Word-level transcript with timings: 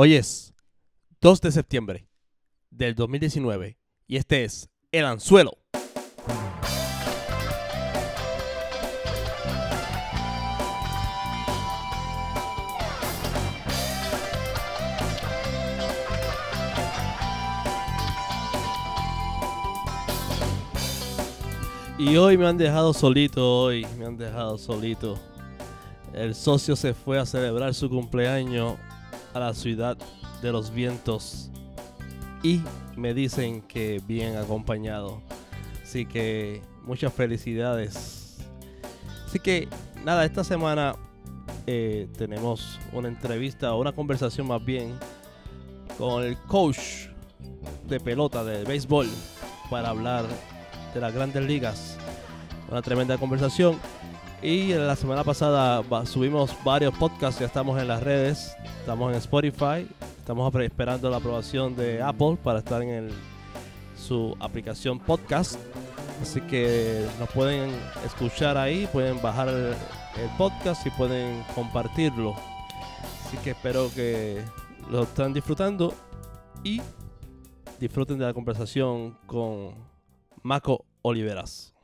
Hoy 0.00 0.14
es 0.14 0.54
2 1.22 1.40
de 1.40 1.50
septiembre 1.50 2.06
del 2.70 2.94
2019 2.94 3.76
y 4.06 4.16
este 4.16 4.44
es 4.44 4.70
El 4.92 5.04
Anzuelo. 5.04 5.58
Y 21.98 22.16
hoy 22.16 22.38
me 22.38 22.46
han 22.46 22.56
dejado 22.56 22.94
solito, 22.94 23.62
hoy 23.62 23.84
me 23.98 24.06
han 24.06 24.16
dejado 24.16 24.58
solito. 24.58 25.18
El 26.14 26.36
socio 26.36 26.76
se 26.76 26.94
fue 26.94 27.18
a 27.18 27.26
celebrar 27.26 27.74
su 27.74 27.90
cumpleaños 27.90 28.78
a 29.34 29.38
la 29.38 29.54
ciudad 29.54 29.96
de 30.42 30.52
los 30.52 30.72
vientos 30.72 31.50
y 32.42 32.60
me 32.96 33.14
dicen 33.14 33.62
que 33.62 34.00
bien 34.06 34.36
acompañado. 34.36 35.20
Así 35.82 36.06
que 36.06 36.62
muchas 36.84 37.12
felicidades. 37.12 38.38
Así 39.26 39.38
que 39.38 39.68
nada, 40.04 40.24
esta 40.24 40.44
semana 40.44 40.96
eh, 41.66 42.08
tenemos 42.16 42.78
una 42.92 43.08
entrevista 43.08 43.74
una 43.74 43.92
conversación 43.92 44.46
más 44.46 44.64
bien 44.64 44.98
con 45.98 46.24
el 46.24 46.36
coach 46.36 47.08
de 47.86 48.00
pelota 48.00 48.44
de 48.44 48.64
béisbol 48.64 49.06
para 49.70 49.90
hablar 49.90 50.24
de 50.94 51.00
las 51.00 51.12
grandes 51.12 51.44
ligas. 51.44 51.98
Una 52.70 52.82
tremenda 52.82 53.18
conversación. 53.18 53.78
Y 54.40 54.72
la 54.72 54.94
semana 54.94 55.24
pasada 55.24 55.82
subimos 56.06 56.54
varios 56.62 56.94
podcasts, 56.94 57.40
ya 57.40 57.46
estamos 57.46 57.80
en 57.80 57.88
las 57.88 58.00
redes, 58.00 58.56
estamos 58.78 59.10
en 59.10 59.18
Spotify, 59.18 59.88
estamos 60.16 60.54
esperando 60.54 61.10
la 61.10 61.16
aprobación 61.16 61.74
de 61.74 62.00
Apple 62.00 62.38
para 62.44 62.60
estar 62.60 62.80
en 62.82 63.08
su 63.96 64.36
aplicación 64.38 65.00
podcast. 65.00 65.58
Así 66.22 66.40
que 66.42 67.04
nos 67.18 67.28
pueden 67.30 67.70
escuchar 68.06 68.56
ahí, 68.56 68.88
pueden 68.92 69.20
bajar 69.20 69.48
el, 69.48 69.74
podcast 70.36 70.86
y 70.86 70.90
pueden 70.90 71.44
compartirlo. 71.54 72.34
Así 73.24 73.36
que 73.38 73.50
espero 73.50 73.90
que 73.92 74.42
lo 74.90 75.02
estén 75.02 75.32
disfrutando 75.32 75.94
y 76.62 76.80
disfruten 77.80 78.18
de 78.18 78.26
la 78.26 78.34
conversación 78.34 79.16
con 79.26 79.74
Maco 80.42 80.84
Oliveras. 81.02 81.77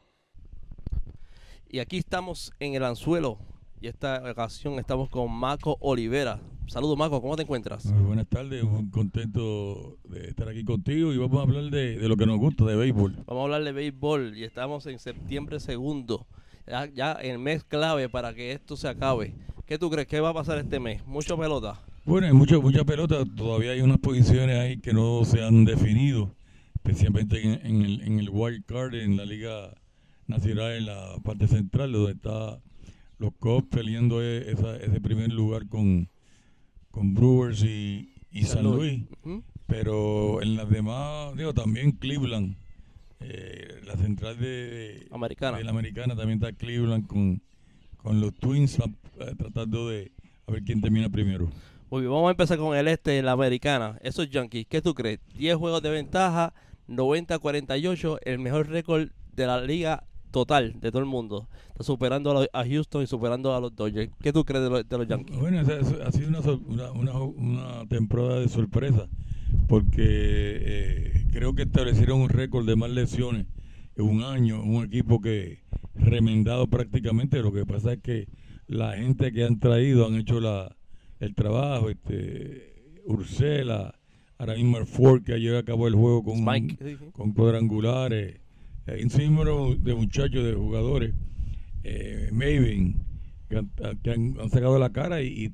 Y 1.74 1.80
aquí 1.80 1.98
estamos 1.98 2.52
en 2.60 2.74
el 2.74 2.84
anzuelo. 2.84 3.36
Y 3.80 3.88
esta 3.88 4.22
ocasión 4.30 4.78
estamos 4.78 5.08
con 5.08 5.28
Maco 5.32 5.76
Olivera. 5.80 6.40
Saludos, 6.68 6.96
Maco, 6.96 7.20
¿cómo 7.20 7.34
te 7.34 7.42
encuentras? 7.42 7.86
Muy 7.86 8.04
buenas 8.04 8.28
tardes, 8.28 8.62
muy 8.62 8.88
contento 8.90 9.98
de 10.04 10.28
estar 10.28 10.48
aquí 10.48 10.62
contigo 10.62 11.12
y 11.12 11.18
vamos 11.18 11.40
a 11.40 11.42
hablar 11.42 11.64
de, 11.72 11.96
lo 12.06 12.16
que 12.16 12.26
nos 12.26 12.38
gusta, 12.38 12.64
de 12.64 12.76
béisbol. 12.76 13.16
Vamos 13.26 13.40
a 13.40 13.42
hablar 13.42 13.64
de 13.64 13.72
béisbol 13.72 14.38
y 14.38 14.44
estamos 14.44 14.86
en 14.86 15.00
septiembre 15.00 15.58
segundo, 15.58 16.28
ya, 16.64 16.86
ya 16.86 17.10
el 17.14 17.40
mes 17.40 17.64
clave 17.64 18.08
para 18.08 18.32
que 18.34 18.52
esto 18.52 18.76
se 18.76 18.86
acabe. 18.86 19.34
¿Qué 19.66 19.76
tú 19.76 19.90
crees 19.90 20.06
que 20.06 20.20
va 20.20 20.28
a 20.28 20.34
pasar 20.34 20.58
este 20.58 20.78
mes? 20.78 21.04
¿Mucho 21.04 21.36
pelota? 21.36 21.80
Bueno, 22.04 22.28
hay 22.28 22.32
mucha, 22.34 22.56
mucha 22.60 22.84
pelota, 22.84 23.24
todavía 23.36 23.72
hay 23.72 23.80
unas 23.80 23.98
posiciones 23.98 24.60
ahí 24.60 24.78
que 24.78 24.92
no 24.92 25.24
se 25.24 25.42
han 25.42 25.64
definido, 25.64 26.36
especialmente 26.76 27.42
en, 27.42 27.82
el, 27.82 28.00
en 28.02 28.20
el 28.20 28.30
wild 28.30 28.64
card, 28.64 28.94
en 28.94 29.16
la 29.16 29.24
liga 29.24 29.74
nacional 30.26 30.72
en 30.72 30.86
la 30.86 31.16
parte 31.22 31.46
central, 31.46 31.92
donde 31.92 32.12
está 32.12 32.60
los 33.18 33.32
Cubs 33.38 33.66
peleando 33.70 34.22
e, 34.22 34.50
ese 34.50 35.00
primer 35.00 35.32
lugar 35.32 35.68
con, 35.68 36.08
con 36.90 37.14
Brewers 37.14 37.62
y, 37.62 38.10
San, 38.44 38.64
Luis. 38.64 39.04
Pero 39.66 40.42
en 40.42 40.56
las 40.56 40.68
demás, 40.68 41.36
digo, 41.36 41.54
también 41.54 41.92
Cleveland, 41.92 42.56
eh, 43.20 43.80
la 43.86 43.96
central 43.96 44.38
de, 44.38 45.06
americana. 45.10 45.58
de 45.58 45.64
la 45.64 45.70
americana 45.70 46.14
también 46.16 46.42
está 46.42 46.52
Cleveland 46.52 47.06
con, 47.06 47.42
con 47.96 48.20
los 48.20 48.34
Twins 48.34 48.78
tratando 49.38 49.88
de 49.88 50.12
a 50.46 50.52
ver 50.52 50.62
quién 50.64 50.80
termina 50.80 51.08
primero. 51.08 51.48
Muy 51.90 52.02
bien, 52.02 52.12
vamos 52.12 52.28
a 52.28 52.32
empezar 52.32 52.58
con 52.58 52.76
el 52.76 52.88
este, 52.88 53.22
la 53.22 53.32
americana. 53.32 53.98
Esos 54.02 54.28
Yankees, 54.28 54.66
¿qué 54.68 54.82
tú 54.82 54.94
crees? 54.94 55.20
10 55.36 55.56
juegos 55.56 55.82
de 55.82 55.90
ventaja, 55.90 56.52
90-48, 56.88 58.18
el 58.24 58.38
mejor 58.40 58.68
récord 58.68 59.08
de 59.32 59.46
la 59.46 59.60
liga 59.60 60.04
total 60.34 60.74
de 60.80 60.90
todo 60.90 60.98
el 60.98 61.06
mundo. 61.06 61.48
Está 61.68 61.84
superando 61.84 62.44
a, 62.52 62.64
Houston 62.66 63.04
y 63.04 63.06
superando 63.06 63.54
a 63.54 63.60
los 63.60 63.74
Dodgers. 63.76 64.10
¿Qué 64.20 64.32
tú 64.32 64.44
crees 64.44 64.64
de, 64.64 64.98
los 64.98 65.06
Yankees? 65.06 65.38
Bueno, 65.38 65.60
ha 65.60 66.10
sido 66.10 66.28
una, 66.28 66.90
una, 66.90 67.22
una, 67.22 67.86
temporada 67.86 68.40
de 68.40 68.48
sorpresa 68.48 69.08
porque 69.68 70.02
eh, 70.02 71.26
creo 71.30 71.54
que 71.54 71.62
establecieron 71.62 72.20
un 72.20 72.28
récord 72.28 72.66
de 72.66 72.74
más 72.74 72.90
lesiones 72.90 73.46
en 73.94 74.04
un 74.04 74.24
año, 74.24 74.60
un 74.60 74.84
equipo 74.84 75.20
que 75.20 75.62
remendado 75.94 76.66
prácticamente. 76.66 77.40
Lo 77.40 77.52
que 77.52 77.64
pasa 77.64 77.92
es 77.92 78.00
que 78.00 78.26
la 78.66 78.96
gente 78.96 79.30
que 79.32 79.44
han 79.44 79.60
traído 79.60 80.04
han 80.04 80.16
hecho 80.16 80.40
la, 80.40 80.74
el 81.20 81.36
trabajo. 81.36 81.90
este 81.90 82.72
Ursela, 83.06 84.00
ahora 84.36 84.54
mismo 84.54 84.84
Ford 84.84 85.22
que 85.22 85.34
ayer 85.34 85.54
acabó 85.54 85.86
el 85.86 85.94
juego 85.94 86.24
con, 86.24 86.44
con 87.12 87.34
cuadrangulares 87.34 88.40
un 88.86 89.10
símbolo 89.10 89.74
de 89.74 89.94
muchachos, 89.94 90.44
de 90.44 90.54
jugadores, 90.54 91.14
eh, 91.84 92.28
Maven, 92.32 92.96
que, 93.48 94.10
han, 94.10 94.50
sacado 94.50 94.78
la 94.78 94.90
cara 94.90 95.22
y, 95.22 95.52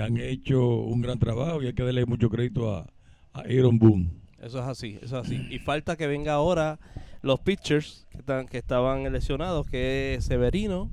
han 0.00 0.16
hecho 0.16 0.78
un 0.78 1.00
gran 1.00 1.18
trabajo 1.18 1.62
y 1.62 1.66
hay 1.66 1.72
que 1.72 1.84
darle 1.84 2.06
mucho 2.06 2.28
crédito 2.28 2.74
a, 2.74 2.86
Aaron 3.34 3.78
Boone. 3.78 4.10
Eso 4.42 4.58
es 4.58 4.64
así, 4.64 4.98
eso 5.02 5.20
es 5.20 5.26
así. 5.26 5.46
Y 5.50 5.58
falta 5.58 5.96
que 5.96 6.06
venga 6.06 6.32
ahora 6.32 6.78
los 7.20 7.40
pitchers 7.40 8.06
que, 8.10 8.18
están, 8.18 8.46
que 8.46 8.58
estaban 8.58 9.12
lesionados, 9.12 9.68
que 9.68 10.14
es 10.14 10.24
Severino 10.24 10.90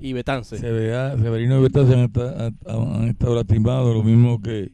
y 0.00 0.12
Betance. 0.12 0.58
Severino 0.58 1.58
y 1.58 1.62
Betance 1.62 1.94
han, 1.94 3.08
estado 3.08 3.34
lastimados, 3.36 3.94
lo 3.94 4.02
mismo 4.02 4.42
que 4.42 4.72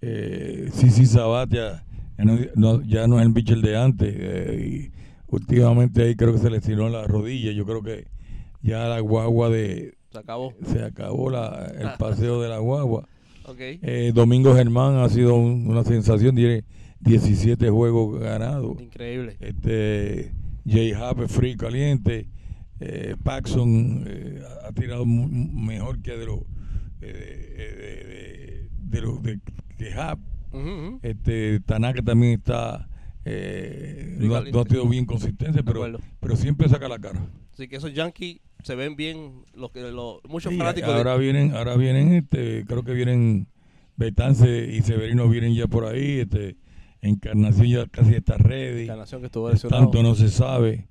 eh, 0.00 0.68
Sisi 0.72 1.06
Sabatia, 1.06 1.84
ya 2.86 3.06
no, 3.06 3.20
es 3.20 3.26
el 3.26 3.32
pitcher 3.32 3.58
de 3.58 3.76
antes. 3.76 4.14
Eh, 4.16 4.90
últimamente 5.32 6.02
ahí 6.02 6.14
creo 6.14 6.32
que 6.32 6.38
se 6.38 6.50
le 6.50 6.60
tiró 6.60 6.88
la 6.88 7.04
rodilla. 7.06 7.52
Yo 7.52 7.64
creo 7.64 7.82
que 7.82 8.06
ya 8.60 8.86
la 8.86 9.00
guagua 9.00 9.48
de. 9.48 9.94
Se 10.12 10.18
acabó. 10.18 10.54
Se 10.64 10.84
acabó 10.84 11.30
la, 11.30 11.72
el 11.78 11.88
paseo 11.98 12.40
de 12.40 12.48
la 12.48 12.58
guagua. 12.58 13.08
Okay. 13.44 13.80
Eh, 13.82 14.12
Domingo 14.14 14.54
Germán 14.54 14.96
ha 14.96 15.08
sido 15.08 15.34
una 15.34 15.82
sensación. 15.84 16.36
Tiene 16.36 16.64
17 17.00 17.70
juegos 17.70 18.20
ganados. 18.20 18.80
Increíble. 18.80 19.36
Este, 19.40 20.32
Jay 20.66 20.92
Happ 20.92 21.26
free 21.28 21.56
caliente. 21.56 22.28
Eh, 22.78 23.16
Paxson 23.22 24.04
eh, 24.06 24.42
ha 24.66 24.72
tirado 24.72 25.06
mejor 25.06 26.02
que 26.02 26.16
de 26.16 26.26
los 26.26 26.40
de, 27.00 27.12
de, 27.12 28.68
de, 28.84 29.40
de, 29.78 31.00
Este, 31.02 31.60
Tanaka 31.60 32.02
también 32.02 32.34
está 32.34 32.88
eh, 33.24 34.16
no, 34.18 34.36
ha 34.36 34.64
sido 34.64 34.88
bien 34.88 35.06
consistente, 35.06 35.62
pero, 35.62 35.98
pero 36.20 36.36
siempre 36.36 36.68
saca 36.68 36.88
la 36.88 36.98
cara. 36.98 37.20
Así 37.52 37.68
que 37.68 37.76
esos 37.76 37.92
Yankees 37.92 38.40
se 38.62 38.74
ven 38.74 38.96
bien, 38.96 39.44
los 39.54 39.70
que 39.70 39.80
los, 39.90 40.20
muchos 40.28 40.54
fanáticos. 40.56 40.90
Ahora 40.90 41.16
vienen, 41.16 41.54
ahora 41.54 41.76
vienen, 41.76 42.14
este, 42.14 42.64
creo 42.66 42.82
que 42.82 42.92
vienen 42.92 43.48
Betance 43.96 44.68
y 44.72 44.82
Severino 44.82 45.28
vienen 45.28 45.54
ya 45.54 45.66
por 45.66 45.84
ahí, 45.84 46.20
este, 46.20 46.56
Encarnación 47.02 47.66
ya 47.66 47.86
casi 47.86 48.14
está 48.14 48.36
ready. 48.36 48.84
Encarnación 48.84 49.20
que 49.20 49.26
estuvo 49.26 49.50
Tanto 49.50 50.02
no 50.04 50.14
se 50.14 50.28
sabe. 50.28 50.86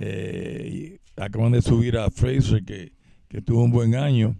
Eh, 0.00 0.98
acaban 1.16 1.52
de 1.52 1.60
subir 1.60 1.98
a 1.98 2.10
Fraser 2.10 2.64
que, 2.64 2.92
que 3.28 3.42
tuvo 3.42 3.64
un 3.64 3.70
buen 3.70 3.94
año, 3.94 4.36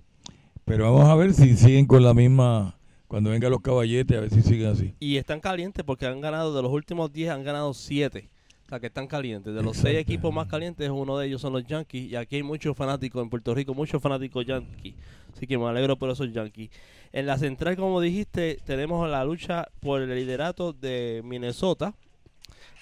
pero 0.64 0.84
vamos 0.84 1.08
a 1.08 1.14
ver 1.14 1.34
si 1.34 1.56
siguen 1.56 1.86
con 1.86 2.02
la 2.02 2.14
misma 2.14 2.79
cuando 3.10 3.30
vengan 3.30 3.50
los 3.50 3.60
caballetes, 3.60 4.16
a 4.16 4.20
ver 4.20 4.30
si 4.30 4.40
siguen 4.40 4.68
así. 4.68 4.94
Y 5.00 5.16
están 5.16 5.40
calientes 5.40 5.84
porque 5.84 6.06
han 6.06 6.20
ganado, 6.20 6.54
de 6.54 6.62
los 6.62 6.70
últimos 6.70 7.12
10 7.12 7.30
han 7.30 7.42
ganado 7.42 7.74
7. 7.74 8.28
O 8.64 8.68
sea, 8.68 8.78
que 8.78 8.86
están 8.86 9.08
calientes. 9.08 9.52
De 9.52 9.64
los 9.64 9.78
6 9.78 9.98
equipos 9.98 10.32
más 10.32 10.46
calientes, 10.46 10.88
uno 10.88 11.18
de 11.18 11.26
ellos 11.26 11.40
son 11.40 11.52
los 11.52 11.66
Yankees. 11.66 12.12
Y 12.12 12.14
aquí 12.14 12.36
hay 12.36 12.44
muchos 12.44 12.76
fanáticos 12.76 13.20
en 13.20 13.28
Puerto 13.28 13.52
Rico, 13.52 13.74
muchos 13.74 14.00
fanáticos 14.00 14.46
Yankees. 14.46 14.94
Así 15.34 15.48
que 15.48 15.58
me 15.58 15.66
alegro 15.66 15.96
por 15.96 16.08
esos 16.08 16.32
Yankees. 16.32 16.70
En 17.12 17.26
la 17.26 17.36
central, 17.36 17.74
como 17.74 18.00
dijiste, 18.00 18.58
tenemos 18.64 19.10
la 19.10 19.24
lucha 19.24 19.66
por 19.80 20.02
el 20.02 20.14
liderato 20.14 20.72
de 20.72 21.20
Minnesota 21.24 21.96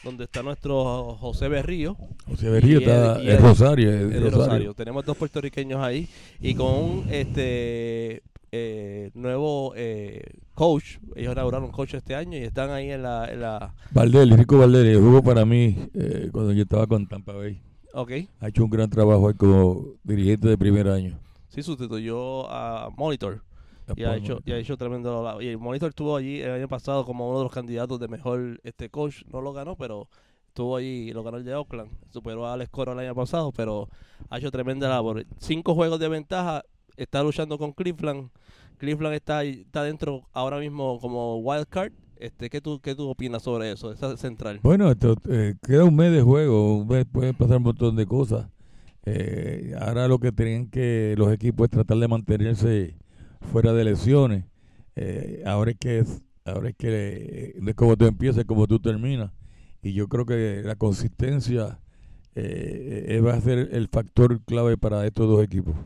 donde 0.05 0.25
está 0.25 0.43
nuestro 0.43 1.17
José 1.19 1.49
Berrío. 1.49 1.97
José 2.27 2.51
Berrío 2.51 2.81
está 2.81 3.19
en 3.23 3.39
Rosario, 3.39 4.31
Rosario. 4.31 4.75
Tenemos 4.75 5.07
dos 5.07 5.17
puertorriqueños 5.17 5.81
ahí 5.83 6.07
y 6.39 6.55
con 6.55 6.75
un 6.75 7.07
este 7.11 8.23
eh, 8.53 9.11
nuevo 9.15 9.73
eh, 9.77 10.23
coach. 10.55 10.99
Ellos 11.15 11.33
inauguraron 11.33 11.71
coach 11.71 11.95
este 11.95 12.15
año 12.15 12.39
y 12.39 12.43
están 12.43 12.71
ahí 12.71 12.91
en 12.91 13.03
la... 13.03 13.27
En 13.31 13.41
la... 13.41 13.75
Valdel, 13.91 14.31
Rico 14.31 14.57
jugó 14.57 15.23
para 15.23 15.45
mí 15.45 15.77
eh, 15.95 16.29
cuando 16.33 16.53
yo 16.53 16.63
estaba 16.63 16.87
con 16.87 17.07
Tampa 17.07 17.33
Bay. 17.33 17.61
Okay. 17.93 18.29
Ha 18.41 18.49
hecho 18.49 18.65
un 18.65 18.71
gran 18.71 18.91
trabajo 18.91 19.29
ahí 19.29 19.35
como 19.35 19.95
dirigente 20.05 20.49
de 20.49 20.59
primer 20.59 20.89
año. 20.89 21.19
Sí, 21.49 21.63
sustituyó 21.63 22.49
a 22.51 22.91
Monitor. 22.97 23.43
Y 23.97 24.05
ha 24.05 24.17
hecho, 24.17 24.41
y 24.45 24.53
ha 24.53 24.59
hecho 24.59 24.77
tremendo. 24.77 25.41
Y 25.41 25.49
el 25.49 25.59
Monitor 25.59 25.89
estuvo 25.89 26.15
allí 26.15 26.41
el 26.41 26.51
año 26.51 26.69
pasado 26.69 27.07
como 27.07 27.29
uno 27.29 27.39
de 27.39 27.45
los 27.45 27.53
candidatos 27.53 27.99
de 27.99 28.09
mejor 28.09 28.61
este 28.63 28.91
coach. 28.91 29.23
No 29.33 29.41
lo 29.41 29.53
ganó, 29.53 29.77
pero 29.77 30.09
estuvo 30.49 30.77
allí 30.77 31.09
y 31.09 31.13
lo 31.13 31.23
ganó 31.23 31.39
el 31.39 31.45
de 31.45 31.55
Oakland. 31.55 31.91
Superó 32.11 32.47
a 32.47 32.53
Alex 32.53 32.71
Coro 32.71 32.93
el 32.93 32.99
año 32.99 33.15
pasado, 33.15 33.51
pero 33.51 33.89
ha 34.29 34.39
hecho 34.39 34.51
tremenda 34.51 34.89
labor. 34.89 35.25
Cinco 35.39 35.75
juegos 35.75 35.99
de 36.01 36.09
ventaja. 36.09 36.65
Está 36.99 37.23
luchando 37.23 37.57
con 37.59 37.73
Cleveland. 37.73 38.29
Cleveland 38.77 39.15
está, 39.15 39.45
está 39.45 39.85
dentro 39.85 40.29
ahora 40.33 40.59
mismo 40.59 40.99
como 40.99 41.39
wild 41.39 41.67
card. 41.69 41.93
Este, 42.17 42.51
¿qué, 42.51 42.61
tú, 42.61 42.81
¿Qué 42.81 42.97
tú 42.97 43.09
opinas 43.09 43.45
sobre 43.45 43.71
eso, 43.71 43.93
esa 43.93 44.17
central? 44.17 44.59
Bueno, 44.65 44.91
esto, 44.91 45.17
eh, 45.31 45.55
queda 45.63 45.85
un 45.85 45.95
mes 45.95 46.13
de 46.13 46.23
juego. 46.23 46.79
Un 46.79 46.89
mes 46.89 47.07
pueden 47.07 47.37
pasar 47.37 47.59
un 47.59 47.63
montón 47.63 47.95
de 47.95 48.05
cosas. 48.05 48.49
Eh, 49.05 49.77
ahora 49.81 50.09
lo 50.09 50.19
que 50.19 50.33
tienen 50.33 50.69
que 50.69 51.15
los 51.17 51.33
equipos 51.33 51.67
es 51.67 51.71
tratar 51.71 51.99
de 51.99 52.09
mantenerse 52.09 52.97
fuera 53.53 53.73
de 53.73 53.85
lesiones. 53.85 54.45
Eh, 54.97 55.45
ahora 55.47 55.71
es 55.71 55.77
que 55.79 56.01
es, 56.01 56.25
ahora 56.45 56.71
es 56.71 56.77
que 56.77 57.55
es 57.65 57.75
como 57.77 57.97
tú 57.97 58.07
empiezas, 58.07 58.45
como 58.45 58.67
tú 58.67 58.81
terminas. 58.81 59.31
Y 59.83 59.93
yo 59.93 60.09
creo 60.09 60.27
que 60.27 60.63
la 60.65 60.75
consistencia 60.75 61.79
eh, 62.35 63.23
va 63.25 63.35
a 63.35 63.41
ser 63.41 63.69
el 63.71 63.87
factor 63.87 64.43
clave 64.43 64.77
para 64.77 65.07
estos 65.07 65.29
dos 65.29 65.45
equipos. 65.45 65.77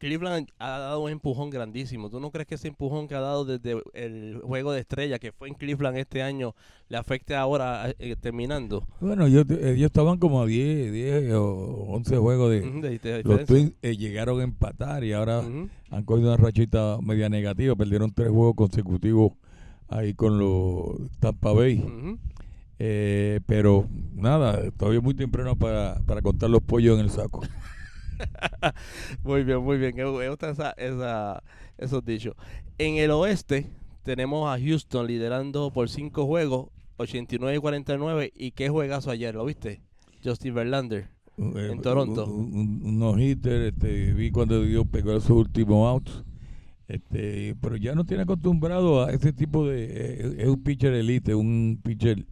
Cleveland 0.00 0.48
ha 0.58 0.78
dado 0.78 1.02
un 1.02 1.10
empujón 1.10 1.50
grandísimo. 1.50 2.08
¿Tú 2.08 2.20
no 2.20 2.30
crees 2.30 2.48
que 2.48 2.54
ese 2.54 2.68
empujón 2.68 3.06
que 3.06 3.14
ha 3.14 3.20
dado 3.20 3.44
desde 3.44 3.82
el 3.92 4.40
juego 4.42 4.72
de 4.72 4.80
estrella 4.80 5.18
que 5.18 5.30
fue 5.30 5.48
en 5.48 5.54
Cleveland 5.54 5.98
este 5.98 6.22
año 6.22 6.54
le 6.88 6.96
afecte 6.96 7.36
ahora 7.36 7.94
eh, 7.98 8.16
terminando? 8.18 8.82
Bueno, 9.00 9.26
ellos, 9.26 9.44
estaban 9.50 10.18
como 10.18 10.40
a 10.40 10.46
10, 10.46 10.90
10 10.90 11.34
o 11.34 11.84
11 11.90 12.16
juegos 12.16 12.50
de... 12.50 13.22
los 13.24 13.44
Twins 13.44 13.74
eh, 13.82 13.94
llegaron 13.94 14.40
a 14.40 14.44
empatar 14.44 15.04
y 15.04 15.12
ahora 15.12 15.42
han 15.90 16.04
cogido 16.06 16.28
una 16.28 16.42
rachita 16.42 16.96
media 17.02 17.28
negativa. 17.28 17.76
Perdieron 17.76 18.10
tres 18.10 18.30
juegos 18.30 18.54
consecutivos 18.54 19.32
ahí 19.86 20.14
con 20.14 20.38
los 20.38 21.10
Tampa 21.20 21.52
Bay. 21.52 21.84
Eh, 22.78 23.40
pero 23.44 23.86
nada, 24.14 24.70
todavía 24.78 25.02
muy 25.02 25.12
temprano 25.12 25.56
para, 25.56 26.00
para 26.06 26.22
contar 26.22 26.48
los 26.48 26.62
pollos 26.62 26.98
en 26.98 27.04
el 27.04 27.10
saco. 27.10 27.42
muy 29.24 29.44
bien, 29.44 29.58
muy 29.62 29.78
bien. 29.78 29.94
Me 29.96 30.28
gusta 30.28 30.50
esa, 30.50 31.42
esos 31.78 32.04
dichos. 32.04 32.34
En 32.78 32.96
el 32.96 33.10
oeste 33.10 33.66
tenemos 34.02 34.48
a 34.48 34.58
Houston 34.58 35.06
liderando 35.06 35.70
por 35.70 35.88
cinco 35.88 36.26
juegos, 36.26 36.68
89 36.96 37.56
y 37.56 37.60
49. 37.60 38.32
¿Y 38.34 38.50
qué 38.52 38.68
juegazo 38.68 39.10
ayer? 39.10 39.34
¿Lo 39.34 39.44
viste? 39.44 39.82
Justin 40.22 40.54
Verlander 40.54 41.08
en 41.40 41.78
eh, 41.78 41.80
Toronto. 41.82 42.26
Un, 42.26 42.98
no-hitter, 42.98 43.62
este, 43.62 44.12
vi 44.12 44.30
cuando 44.30 44.62
dio 44.62 44.84
pegó 44.84 45.18
su 45.20 45.36
último 45.36 45.88
out. 45.88 46.08
Este, 46.88 47.54
pero 47.60 47.76
ya 47.76 47.94
no 47.94 48.04
tiene 48.04 48.24
acostumbrado 48.24 49.04
a 49.04 49.12
ese 49.12 49.32
tipo 49.32 49.66
de... 49.66 49.84
Eh, 49.84 50.34
es 50.38 50.48
un 50.48 50.62
pitcher 50.62 50.92
elite, 50.92 51.34
un 51.34 51.80
pitcher 51.82 52.26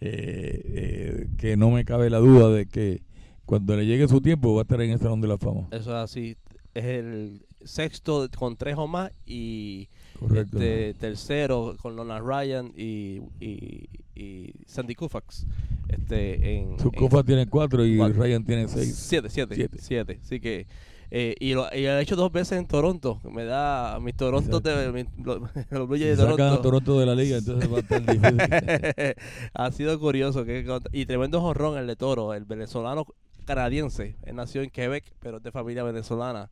eh, 0.00 1.28
que 1.36 1.56
no 1.56 1.70
me 1.70 1.84
cabe 1.84 2.10
la 2.10 2.18
duda 2.18 2.50
de 2.50 2.66
que 2.66 3.02
cuando 3.50 3.76
le 3.76 3.84
llegue 3.84 4.06
su 4.06 4.20
tiempo 4.20 4.54
va 4.54 4.60
a 4.60 4.62
estar 4.62 4.80
en 4.80 4.92
el 4.92 5.00
Salón 5.00 5.20
de 5.20 5.26
la 5.26 5.36
Fama. 5.36 5.66
Eso 5.72 5.90
es 5.90 6.04
así. 6.04 6.36
Es 6.72 6.84
el 6.84 7.44
sexto 7.64 8.28
con 8.38 8.56
tres 8.56 8.76
o 8.78 8.86
más 8.86 9.10
y 9.26 9.88
este, 10.36 10.94
tercero 10.94 11.74
con 11.82 11.96
Lona 11.96 12.20
Ryan 12.20 12.72
y, 12.76 13.20
y, 13.40 14.52
Sandy 14.66 14.94
Koufax. 14.94 15.46
Este, 15.88 16.58
en, 16.58 16.78
Su 16.78 16.92
Koufax 16.92 17.26
tiene 17.26 17.48
cuatro 17.48 17.84
y 17.84 17.98
Ryan 17.98 18.44
tiene 18.44 18.68
seis. 18.68 18.94
Siete, 18.94 19.28
siete, 19.28 19.56
siete. 19.56 19.78
siete. 19.80 20.20
Así 20.22 20.38
que 20.38 20.68
eh, 21.10 21.34
y, 21.40 21.54
lo, 21.54 21.66
y 21.74 21.86
ha 21.86 22.00
hecho 22.00 22.14
dos 22.14 22.30
veces 22.30 22.56
en 22.56 22.68
Toronto. 22.68 23.20
Me 23.24 23.44
da 23.44 23.98
mis 23.98 24.14
Toronto 24.16 24.60
de, 24.60 24.92
mi, 24.92 25.04
los 25.24 25.90
de 25.90 26.16
Toronto. 26.16 26.44
A 26.44 26.62
Toronto 26.62 27.00
de 27.00 27.06
la 27.06 27.16
liga, 27.16 27.38
entonces 27.38 27.68
va 27.68 27.78
a 27.78 27.80
estar 27.80 28.00
difícil. 28.00 28.38
ha 29.54 29.72
sido 29.72 29.98
curioso. 29.98 30.44
Que, 30.44 30.64
y 30.92 31.06
tremendo 31.06 31.40
jorrón 31.40 31.76
el 31.78 31.88
de 31.88 31.96
Toro, 31.96 32.32
el 32.32 32.44
venezolano 32.44 33.06
canadiense. 33.54 34.14
Él 34.22 34.36
nació 34.36 34.62
en 34.62 34.70
Quebec, 34.70 35.04
pero 35.18 35.38
es 35.38 35.42
de 35.42 35.50
familia 35.50 35.82
venezolana. 35.82 36.50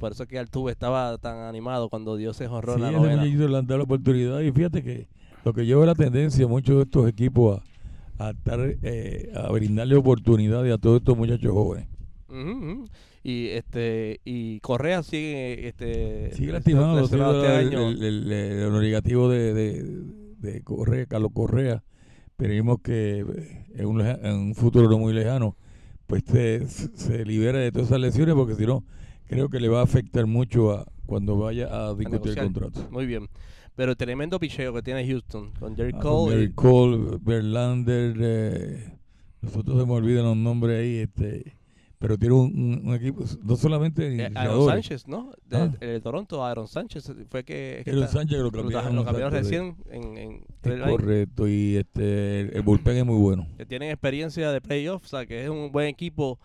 Por 0.00 0.12
eso 0.12 0.26
que 0.26 0.38
Altuve 0.38 0.72
estaba 0.72 1.18
tan 1.18 1.38
animado 1.40 1.90
cuando 1.90 2.16
Dios 2.16 2.36
se 2.36 2.48
jorró 2.48 2.76
sí, 2.76 2.80
la 2.80 2.90
novena. 2.90 3.22
le 3.24 3.58
han 3.58 3.66
dado 3.66 3.78
la 3.78 3.84
oportunidad. 3.84 4.40
Y 4.40 4.50
fíjate 4.50 4.82
que 4.82 5.08
lo 5.44 5.52
que 5.52 5.66
lleva 5.66 5.84
la 5.84 5.94
tendencia 5.94 6.46
muchos 6.46 6.76
de 6.76 6.82
estos 6.84 7.06
equipos 7.06 7.60
a, 8.18 8.28
a, 8.28 8.30
estar, 8.30 8.60
eh, 8.82 9.30
a 9.34 9.50
brindarle 9.52 9.96
oportunidades 9.96 10.72
a 10.72 10.78
todos 10.78 11.00
estos 11.00 11.18
muchachos 11.18 11.52
jóvenes. 11.52 11.86
Y 13.22 13.48
este 13.48 14.20
y 14.24 14.60
Correa 14.60 15.02
sigue 15.02 15.68
este 15.68 16.30
sigue 16.32 16.52
lastimado, 16.52 17.04
este 17.04 17.20
año. 17.20 17.88
El, 17.88 18.02
el, 18.02 18.32
el, 18.32 18.80
negativo 18.80 19.28
de, 19.28 19.52
de, 19.52 19.84
de 20.38 20.62
Correa, 20.62 21.04
Carlos 21.04 21.32
Correa. 21.34 21.82
Esperemos 22.28 22.78
que 22.82 23.20
eh, 23.20 23.66
en 23.74 23.86
un, 23.86 24.00
en 24.00 24.34
un 24.34 24.54
futuro 24.54 24.88
no 24.88 24.98
muy 24.98 25.12
lejano 25.12 25.56
pues 26.08 26.24
se, 26.26 26.66
se 26.66 27.24
libera 27.24 27.58
de 27.58 27.70
todas 27.70 27.88
esas 27.88 28.00
lesiones 28.00 28.34
porque 28.34 28.56
si 28.56 28.66
no 28.66 28.82
creo 29.28 29.50
que 29.50 29.60
le 29.60 29.68
va 29.68 29.80
a 29.80 29.84
afectar 29.84 30.26
mucho 30.26 30.72
a 30.72 30.86
cuando 31.06 31.38
vaya 31.38 31.68
a 31.70 31.94
discutir 31.94 32.32
el 32.32 32.44
contrato. 32.44 32.88
Muy 32.90 33.06
bien. 33.06 33.28
Pero 33.76 33.94
tremendo 33.94 34.40
picheo 34.40 34.72
que 34.72 34.82
tiene 34.82 35.06
Houston 35.06 35.52
con 35.60 35.76
Jerry 35.76 35.92
ah, 35.94 36.00
Cole. 36.00 36.34
Jerry 36.34 36.52
Cole, 36.52 37.18
Verlander, 37.20 38.16
eh, 38.18 38.98
nosotros 39.42 39.78
se 39.78 39.86
me 39.86 39.92
olvidan 39.92 40.24
los 40.24 40.36
nombres 40.36 40.80
ahí, 40.80 40.96
este 40.96 41.57
pero 41.98 42.16
tiene 42.16 42.34
un, 42.34 42.94
equipo, 42.94 43.24
no 43.42 43.56
solamente 43.56 44.24
eh, 44.24 44.30
Aaron 44.34 44.66
Sánchez, 44.66 45.08
¿no? 45.08 45.32
De, 45.46 45.56
ah. 45.56 45.66
de, 45.80 46.00
Toronto, 46.00 46.44
Aaron 46.44 46.68
Sánchez 46.68 47.12
fue 47.28 47.44
que... 47.44 47.82
Aaron 47.86 48.08
Sánchez 48.08 48.38
lo 48.38 48.52
cambiaron, 48.52 48.94
lo 48.94 49.04
cambiaron 49.04 49.32
recién 49.32 49.76
en, 49.90 50.16
en 50.16 50.44
Correcto, 50.62 51.48
y 51.48 51.76
este 51.76 52.56
el 52.56 52.62
bullpen 52.62 52.98
es 52.98 53.04
muy 53.04 53.18
bueno. 53.18 53.48
Que 53.56 53.66
tienen 53.66 53.90
experiencia 53.90 54.52
de 54.52 54.60
playoffs, 54.60 55.06
o 55.06 55.16
sea, 55.16 55.26
que 55.26 55.42
es 55.42 55.50
un 55.50 55.72
buen 55.72 55.88
equipo 55.88 56.38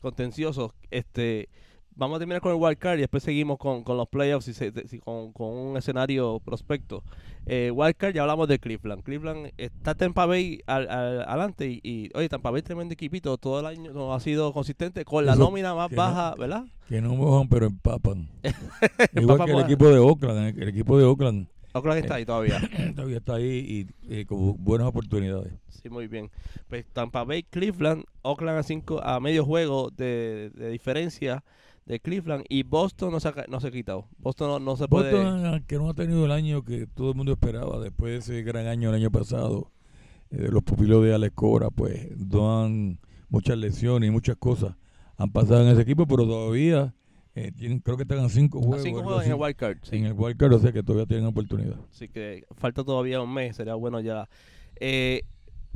contencioso. 0.00 0.74
Este 0.90 1.48
vamos 1.96 2.16
a 2.16 2.18
terminar 2.18 2.40
con 2.40 2.52
el 2.52 2.58
wild 2.60 2.78
card 2.78 2.98
y 2.98 3.00
después 3.00 3.22
seguimos 3.22 3.58
con, 3.58 3.82
con 3.82 3.96
los 3.96 4.08
playoffs 4.08 4.48
y, 4.48 4.98
con, 5.00 5.32
con, 5.32 5.48
un 5.48 5.76
escenario 5.76 6.40
prospecto. 6.40 7.02
Eh, 7.48 7.70
wild 7.70 7.94
card 7.96 8.12
ya 8.12 8.22
hablamos 8.22 8.48
de 8.48 8.58
Cleveland. 8.58 9.04
Cleveland 9.04 9.52
está 9.56 9.94
Tampa 9.94 10.26
Bay 10.26 10.60
al, 10.66 10.90
adelante 10.90 11.68
y, 11.68 11.80
y, 11.84 12.10
oye, 12.14 12.28
Tampa 12.28 12.50
Bay 12.50 12.62
tremendo 12.62 12.92
equipito, 12.92 13.38
todo 13.38 13.60
el 13.60 13.66
año 13.66 14.12
ha 14.12 14.20
sido 14.20 14.52
consistente 14.52 15.04
con 15.04 15.24
la 15.24 15.36
nómina 15.36 15.72
más 15.74 15.90
baja, 15.92 16.34
¿verdad? 16.36 16.64
Que 16.88 17.00
no 17.00 17.14
mojan 17.14 17.48
pero 17.48 17.66
empapan. 17.66 18.28
Igual 19.14 19.44
que 19.44 19.52
el 19.52 19.60
equipo 19.60 19.88
de 19.88 19.98
Oakland, 19.98 20.58
el 20.60 20.68
equipo 20.68 20.98
de 20.98 21.04
Oakland. 21.04 21.46
Oakland 21.72 21.98
está 22.00 22.16
ahí 22.16 22.26
todavía. 22.26 22.60
todavía 22.96 23.18
está 23.18 23.34
ahí 23.36 23.86
y, 24.02 24.24
con 24.24 24.56
buenas 24.64 24.88
oportunidades. 24.88 25.52
Sí, 25.68 25.88
muy 25.88 26.08
bien. 26.08 26.30
Pues 26.68 26.84
Tampa 26.92 27.22
Bay, 27.22 27.44
Cleveland, 27.44 28.04
Oakland 28.22 28.58
a 28.58 28.62
cinco 28.64 29.00
a 29.00 29.20
medio 29.20 29.44
juego 29.44 29.90
de, 29.90 30.50
de 30.54 30.70
diferencia 30.70 31.44
de 31.86 32.00
Cleveland 32.00 32.44
y 32.48 32.64
Boston 32.64 33.12
no 33.12 33.20
se 33.20 33.28
ha, 33.28 33.44
no 33.48 33.60
se 33.60 33.68
ha 33.68 33.70
quitado. 33.70 34.08
Boston 34.18 34.64
no, 34.64 34.76
se 34.76 34.88
puede. 34.88 35.12
Boston, 35.12 35.64
que 35.66 35.76
no 35.76 35.88
ha 35.88 35.94
tenido 35.94 36.24
el 36.24 36.32
año 36.32 36.62
que 36.62 36.86
todo 36.86 37.10
el 37.10 37.16
mundo 37.16 37.32
esperaba 37.32 37.80
después 37.80 38.12
de 38.12 38.18
ese 38.18 38.42
gran 38.42 38.66
año 38.66 38.90
el 38.90 38.96
año 38.96 39.10
pasado, 39.10 39.70
eh, 40.30 40.48
los 40.50 40.62
pupilos 40.62 41.04
de 41.04 41.14
Alex 41.14 41.34
Cora, 41.34 41.70
pues 41.70 42.08
dan 42.16 42.98
muchas 43.28 43.56
lesiones 43.56 44.08
y 44.08 44.10
muchas 44.10 44.36
cosas 44.36 44.74
han 45.16 45.30
pasado 45.30 45.62
en 45.62 45.68
ese 45.68 45.82
equipo, 45.82 46.06
pero 46.06 46.26
todavía 46.26 46.92
eh, 47.34 47.52
tienen, 47.52 47.78
creo 47.78 47.96
que 47.96 48.02
están 48.02 48.28
cinco 48.30 48.60
juegos. 48.60 48.82
cinco 48.82 49.02
juegos 49.02 49.24
en 49.24 49.32
el 49.32 49.38
wild 49.38 49.56
card. 49.56 49.78
En 49.92 50.06
el 50.06 50.12
wild 50.12 50.36
card, 50.36 50.52
o 50.54 50.58
sea 50.58 50.72
que 50.72 50.82
todavía 50.82 51.06
tienen 51.06 51.26
oportunidad. 51.26 51.76
Así 51.90 52.08
que 52.08 52.44
falta 52.56 52.82
todavía 52.82 53.20
un 53.20 53.32
mes, 53.32 53.56
sería 53.56 53.74
bueno 53.74 54.00
ya. 54.00 54.28
Eh, 54.80 55.22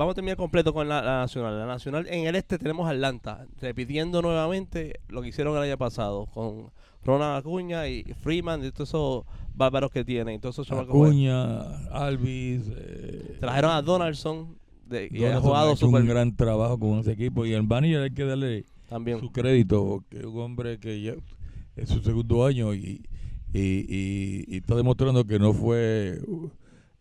Vamos 0.00 0.12
a 0.12 0.14
terminar 0.14 0.38
completo 0.38 0.73
con 0.73 0.88
la, 0.88 1.02
nacional. 1.02 1.59
La 1.59 1.66
nacional 1.66 2.07
en 2.09 2.26
el 2.26 2.35
este 2.35 2.57
tenemos 2.57 2.88
Atlanta, 2.88 3.45
repitiendo 3.61 4.23
nuevamente 4.23 4.99
lo 5.11 5.21
que 5.21 5.28
hicieron 5.28 5.54
el 5.59 5.64
año 5.64 5.76
pasado 5.76 6.25
con 6.25 6.71
Ronald 7.04 7.40
Acuña 7.40 7.87
y 7.87 8.04
Freeman 8.23 8.64
y 8.64 8.71
todos 8.71 8.88
esos 8.88 9.25
bárbaros 9.54 9.90
que 9.90 10.02
tienen. 10.02 10.37
Entonces, 10.37 10.73
Acuña, 10.73 11.61
Alvis. 11.90 12.62
Eh, 12.75 13.37
Trajeron 13.40 13.73
a 13.73 13.83
Donaldson 13.83 14.57
de, 14.87 15.11
y 15.12 15.23
ha 15.26 15.38
jugado 15.38 15.75
un 15.78 16.07
gran 16.07 16.35
trabajo 16.35 16.78
con 16.78 17.00
ese 17.00 17.12
equipo. 17.12 17.45
Y 17.45 17.52
el 17.52 17.64
manager 17.64 18.00
hay 18.00 18.11
que 18.12 18.25
darle 18.25 18.64
También. 18.88 19.21
su 19.21 19.30
crédito, 19.30 19.85
porque 19.85 20.21
es 20.21 20.25
un 20.25 20.40
hombre 20.40 20.78
que 20.78 21.02
ya 21.02 21.12
es 21.76 21.90
su 21.90 22.00
segundo 22.00 22.47
año 22.47 22.73
y, 22.73 23.04
y, 23.52 24.47
y 24.49 24.57
está 24.57 24.76
demostrando 24.76 25.26
que 25.26 25.38
no 25.38 25.52
fue 25.52 26.19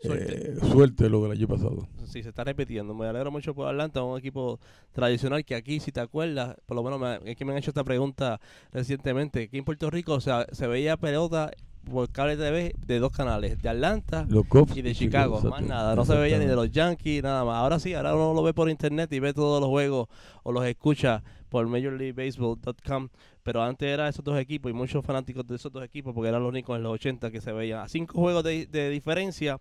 Suerte. 0.01 0.51
Eh, 0.51 0.58
suerte 0.72 1.10
lo 1.10 1.22
del 1.24 1.34
año 1.34 1.48
pasado. 1.48 1.88
Sí, 2.06 2.24
se 2.24 2.29
está 2.29 2.44
repitiendo. 2.44 2.94
Me 2.94 3.08
alegro 3.08 3.32
mucho 3.32 3.53
por 3.53 3.68
Atlanta, 3.68 4.01
un 4.01 4.18
equipo 4.18 4.60
tradicional 4.94 5.44
que 5.44 5.56
aquí, 5.56 5.79
si 5.79 5.91
te 5.91 6.00
acuerdas, 6.00 6.56
por 6.65 6.75
lo 6.75 6.84
menos 6.84 7.00
me, 7.00 7.32
es 7.32 7.38
que 7.38 7.44
me 7.44 7.51
han 7.51 7.58
hecho 7.58 7.72
esta 7.72 7.84
pregunta 7.84 8.39
recientemente, 8.72 9.44
aquí 9.44 9.58
en 9.58 9.65
Puerto 9.65 9.89
Rico 9.89 10.13
o 10.13 10.22
sea, 10.22 10.48
se 10.51 10.68
veía 10.68 10.98
pelota 10.98 11.51
por 11.89 12.10
cable 12.12 12.38
TV 12.38 12.75
de 12.86 13.00
dos 13.00 13.12
canales, 13.12 13.62
de 13.62 13.70
Atlanta 13.70 14.25
Los 14.29 14.46
y 14.75 14.82
de 14.82 14.94
Chicago, 14.94 15.36
más 15.36 15.46
exacto, 15.46 15.68
nada, 15.68 15.96
no 15.96 16.06
se 16.06 16.15
veía 16.15 16.38
ni 16.38 16.46
de 16.46 16.56
los 16.56 16.72
Yankees, 16.72 17.24
nada 17.24 17.44
más. 17.44 17.58
Ahora 17.58 17.79
sí, 17.79 17.94
ahora 17.94 18.15
uno 18.15 18.34
lo 18.34 18.44
ve 18.44 18.53
por 18.53 18.70
internet 18.70 19.12
y 19.12 19.20
ve 19.20 19.34
todos 19.34 19.60
los 19.60 19.70
juegos 19.70 20.08
o 20.44 20.51
los 20.51 20.65
escucha 20.65 21.24
por 21.50 21.68
MajorLeagueBaseball.com, 21.68 23.10
pero 23.44 23.62
antes 23.63 23.88
era 23.88 24.08
esos 24.08 24.24
dos 24.24 24.38
equipos 24.39 24.70
y 24.70 24.74
muchos 24.74 25.03
fanáticos 25.06 25.46
de 25.48 25.56
esos 25.56 25.72
dos 25.72 25.84
equipos 25.84 26.13
porque 26.13 26.29
eran 26.29 26.41
los 26.44 26.50
únicos 26.50 26.75
en 26.77 26.84
los 26.84 26.94
80 26.94 27.32
que 27.32 27.41
se 27.41 27.51
veían. 27.51 27.79
A 27.82 27.88
cinco 27.89 28.20
juegos 28.20 28.44
de, 28.44 28.89
diferencia, 28.89 29.60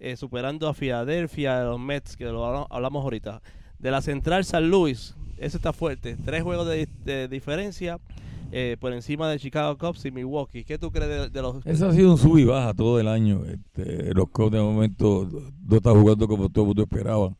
eh, 0.00 0.16
superando 0.16 0.68
a 0.68 0.74
Filadelfia, 0.74 1.60
a 1.60 1.64
los 1.64 1.80
Mets, 1.80 2.16
que 2.16 2.24
lo 2.26 2.44
habla- 2.44 2.66
hablamos 2.70 3.02
ahorita. 3.04 3.40
De 3.78 3.90
la 3.90 4.02
Central 4.02 4.44
San 4.44 4.68
Luis, 4.70 5.14
ese 5.38 5.56
está 5.56 5.72
fuerte. 5.72 6.16
Tres 6.24 6.42
juegos 6.42 6.66
de, 6.66 7.28
diferencia 7.28 7.98
eh, 8.50 8.76
por 8.80 8.92
encima 8.92 9.28
de 9.30 9.38
Chicago 9.38 9.76
Cubs 9.78 10.04
y 10.04 10.10
Milwaukee. 10.10 10.64
¿Qué 10.64 10.78
tú 10.78 10.90
crees 10.90 11.08
de, 11.08 11.28
de 11.30 11.42
los... 11.42 11.64
Eso 11.64 11.88
ha 11.88 11.92
sido 11.92 12.10
un 12.12 12.18
sub 12.18 12.38
y 12.38 12.44
baja 12.44 12.74
todo 12.74 12.98
el 12.98 13.06
año. 13.06 13.42
Este, 13.44 14.12
los 14.14 14.28
Cubs 14.30 14.52
de 14.52 14.60
momento 14.60 15.28
no 15.68 15.76
están 15.76 16.00
jugando 16.00 16.26
como 16.26 16.48
todo 16.48 16.64
el 16.64 16.66
mundo 16.68 16.82
esperaba. 16.82 17.32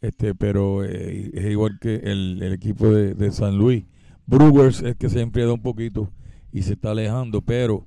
Este, 0.00 0.34
pero 0.34 0.84
eh, 0.84 1.30
es 1.34 1.46
igual 1.46 1.78
que 1.80 1.96
el, 1.96 2.40
el 2.42 2.52
equipo 2.52 2.88
de, 2.90 3.14
de 3.14 3.32
San 3.32 3.56
Luis. 3.58 3.84
Brewers 4.26 4.82
es 4.82 4.96
que 4.96 5.08
se 5.08 5.20
ha 5.20 5.22
enfriado 5.22 5.54
un 5.54 5.62
poquito 5.62 6.12
y 6.52 6.62
se 6.62 6.74
está 6.74 6.90
alejando, 6.90 7.42
pero 7.42 7.86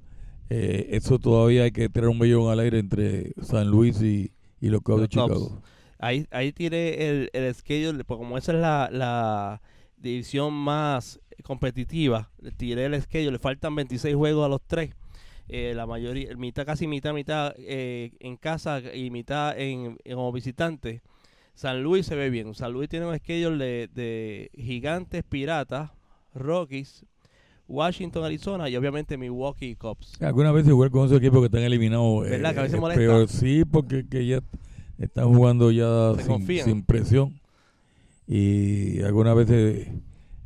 eh, 0.49 0.87
eso 0.91 1.19
todavía 1.19 1.63
hay 1.63 1.71
que 1.71 1.89
tener 1.89 2.09
un 2.09 2.17
millón 2.19 2.51
al 2.51 2.59
aire 2.59 2.79
entre 2.79 3.33
San 3.41 3.67
Luis 3.69 4.01
y, 4.01 4.31
y 4.59 4.69
los 4.69 4.81
Cubs 4.81 5.01
de. 5.01 5.07
Chicago. 5.09 5.61
Ahí, 5.99 6.25
ahí 6.31 6.51
tiene 6.53 7.09
el, 7.09 7.29
el 7.33 7.53
schedule, 7.53 8.03
pues 8.05 8.17
como 8.17 8.37
esa 8.37 8.53
es 8.53 8.59
la, 8.59 8.89
la 8.91 9.61
división 9.97 10.53
más 10.53 11.19
competitiva, 11.43 12.31
tiré 12.57 12.85
el 12.85 13.01
schedule, 13.01 13.33
le 13.33 13.39
faltan 13.39 13.75
26 13.75 14.15
juegos 14.15 14.45
a 14.45 14.49
los 14.49 14.61
tres. 14.65 14.91
Eh, 15.49 15.73
la 15.75 15.85
mayoría, 15.87 16.35
mitad, 16.37 16.65
casi 16.65 16.87
mitad, 16.87 17.11
mitad 17.13 17.53
eh, 17.57 18.11
en 18.19 18.37
casa 18.37 18.81
y 18.93 19.09
mitad 19.09 19.59
en, 19.59 19.97
en- 20.03 20.15
como 20.15 20.31
visitante. 20.31 21.01
San 21.59 21.83
Luis 21.83 22.05
se 22.05 22.15
ve 22.15 22.29
bien. 22.29 22.55
San 22.55 22.71
Luis 22.71 22.87
tiene 22.87 23.05
un 23.05 23.13
schedule 23.17 23.57
de, 23.57 23.89
de 23.93 24.49
gigantes, 24.55 25.25
piratas, 25.27 25.91
Rockies, 26.33 27.05
Washington, 27.67 28.23
Arizona 28.23 28.69
y 28.69 28.77
obviamente 28.77 29.17
Milwaukee 29.17 29.75
Cubs. 29.75 30.21
Algunas 30.21 30.53
veces 30.53 30.71
jugar 30.71 30.89
con 30.89 31.05
esos 31.05 31.17
equipos 31.17 31.41
que 31.41 31.47
están 31.47 31.63
eliminados 31.63 32.25
eh, 32.25 32.29
¿Verdad? 32.29 32.53
Que 32.53 32.59
a 32.59 32.61
veces 32.61 32.75
es 32.75 32.79
molesta. 32.79 33.01
peor. 33.01 33.27
Sí, 33.27 33.65
porque 33.69 34.07
que 34.07 34.25
ya 34.25 34.39
están 34.99 35.33
jugando 35.33 35.69
ya 35.69 36.13
sin, 36.63 36.81
presión. 36.85 37.41
Y 38.25 39.01
algunas 39.01 39.35
veces 39.35 39.89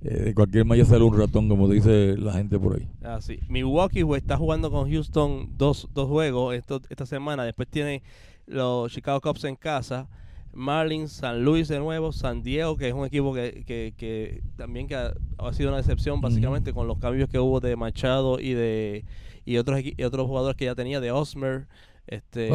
eh, 0.02 0.10
de 0.10 0.34
cualquier 0.34 0.66
malla 0.66 0.84
sale 0.84 1.04
un 1.04 1.16
ratón, 1.16 1.48
como 1.48 1.70
dice 1.70 2.18
la 2.18 2.34
gente 2.34 2.58
por 2.58 2.78
ahí. 2.78 2.90
Así. 3.04 3.38
Milwaukee 3.50 4.04
pues, 4.04 4.24
está 4.24 4.36
jugando 4.36 4.72
con 4.72 4.90
Houston 4.90 5.48
dos, 5.60 5.88
dos 5.94 6.08
juegos 6.08 6.56
esto, 6.56 6.82
esta 6.90 7.06
semana. 7.06 7.44
Después 7.44 7.68
tiene 7.68 8.02
los 8.48 8.92
Chicago 8.92 9.22
Cubs 9.22 9.44
en 9.44 9.56
casa. 9.56 10.10
Marlins, 10.54 11.12
San 11.12 11.44
Luis 11.44 11.68
de 11.68 11.80
nuevo, 11.80 12.12
San 12.12 12.44
Diego, 12.44 12.78
que 12.78 12.88
es 12.88 12.94
un 12.94 13.06
equipo 13.06 13.34
que, 13.34 13.64
que, 13.66 13.94
que 13.98 14.42
también 14.56 14.88
que 14.88 14.96
ha, 14.96 15.14
ha 15.38 15.54
sido 15.54 15.70
una 15.70 15.78
decepción 15.78 16.22
básicamente 16.22 16.74
con 16.74 16.88
los 16.88 17.00
cambios 17.00 17.30
que 17.30 17.40
hubo 17.40 17.60
de 17.60 17.76
Machado 17.76 18.40
y 18.40 18.54
de 18.54 19.06
y 19.46 19.58
otros 19.58 19.82
y 19.84 20.04
otros 20.04 20.28
jugadores 20.28 20.56
que 20.56 20.66
ya 20.66 20.76
tenía 20.76 21.00
de 21.02 21.12
Osmer, 21.12 21.68
este, 22.08 22.50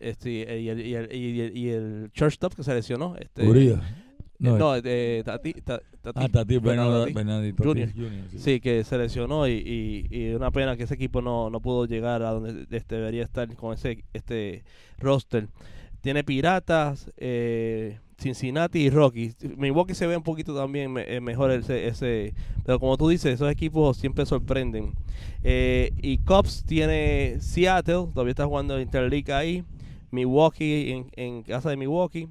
este 0.00 0.30
y 0.30 0.68
el, 0.68 0.80
y 0.80 0.94
el, 0.94 1.12
y 1.14 1.40
el, 1.40 1.56
y 1.56 1.68
el 1.70 2.10
shortstop 2.14 2.54
que 2.54 2.62
se 2.64 2.74
lesionó, 2.74 3.14
este, 3.18 3.44
no, 4.38 4.58
No, 4.58 4.72
de 4.82 5.22
Tati, 5.24 5.52
Ta- 5.54 5.80
Tati- 6.02 6.12
ah, 6.16 6.28
Tati 6.28 6.58
Bernardo 6.58 6.62
Bernardo 6.62 7.00
Tati. 7.04 7.12
Bernardo 7.14 7.52
Junior. 7.64 7.92
Junior, 7.92 8.24
sí. 8.30 8.38
Sí, 8.38 8.60
que 8.60 8.84
se 8.84 8.98
lesionó 8.98 9.48
y, 9.48 9.52
y, 9.52 10.06
y 10.14 10.34
una 10.34 10.50
pena 10.50 10.76
que 10.76 10.82
ese 10.82 10.94
equipo 10.94 11.22
no, 11.22 11.48
no 11.48 11.60
pudo 11.60 11.86
llegar 11.86 12.22
a 12.22 12.30
donde 12.32 12.66
este, 12.76 12.96
debería 12.96 13.22
estar 13.24 13.48
con 13.56 13.72
ese 13.72 14.04
este 14.12 14.62
roster. 14.98 15.48
Tiene 16.06 16.22
Piratas, 16.22 17.10
eh, 17.16 17.98
Cincinnati 18.16 18.78
y 18.78 18.90
Rockies. 18.90 19.34
Milwaukee 19.56 19.92
se 19.96 20.06
ve 20.06 20.16
un 20.16 20.22
poquito 20.22 20.54
también 20.54 20.92
me- 20.92 21.02
eh, 21.16 21.20
mejor 21.20 21.50
ese, 21.50 21.88
ese, 21.88 22.32
pero 22.64 22.78
como 22.78 22.96
tú 22.96 23.08
dices, 23.08 23.34
esos 23.34 23.50
equipos 23.50 23.96
siempre 23.96 24.24
sorprenden. 24.24 24.92
Eh, 25.42 25.90
y 26.00 26.18
Cubs 26.18 26.62
tiene 26.64 27.38
Seattle, 27.40 28.06
todavía 28.14 28.30
está 28.30 28.46
jugando 28.46 28.80
Interleague 28.80 29.32
ahí. 29.32 29.64
Milwaukee 30.12 30.92
en, 30.92 31.10
en 31.16 31.42
casa 31.42 31.70
de 31.70 31.76
Milwaukee. 31.76 32.28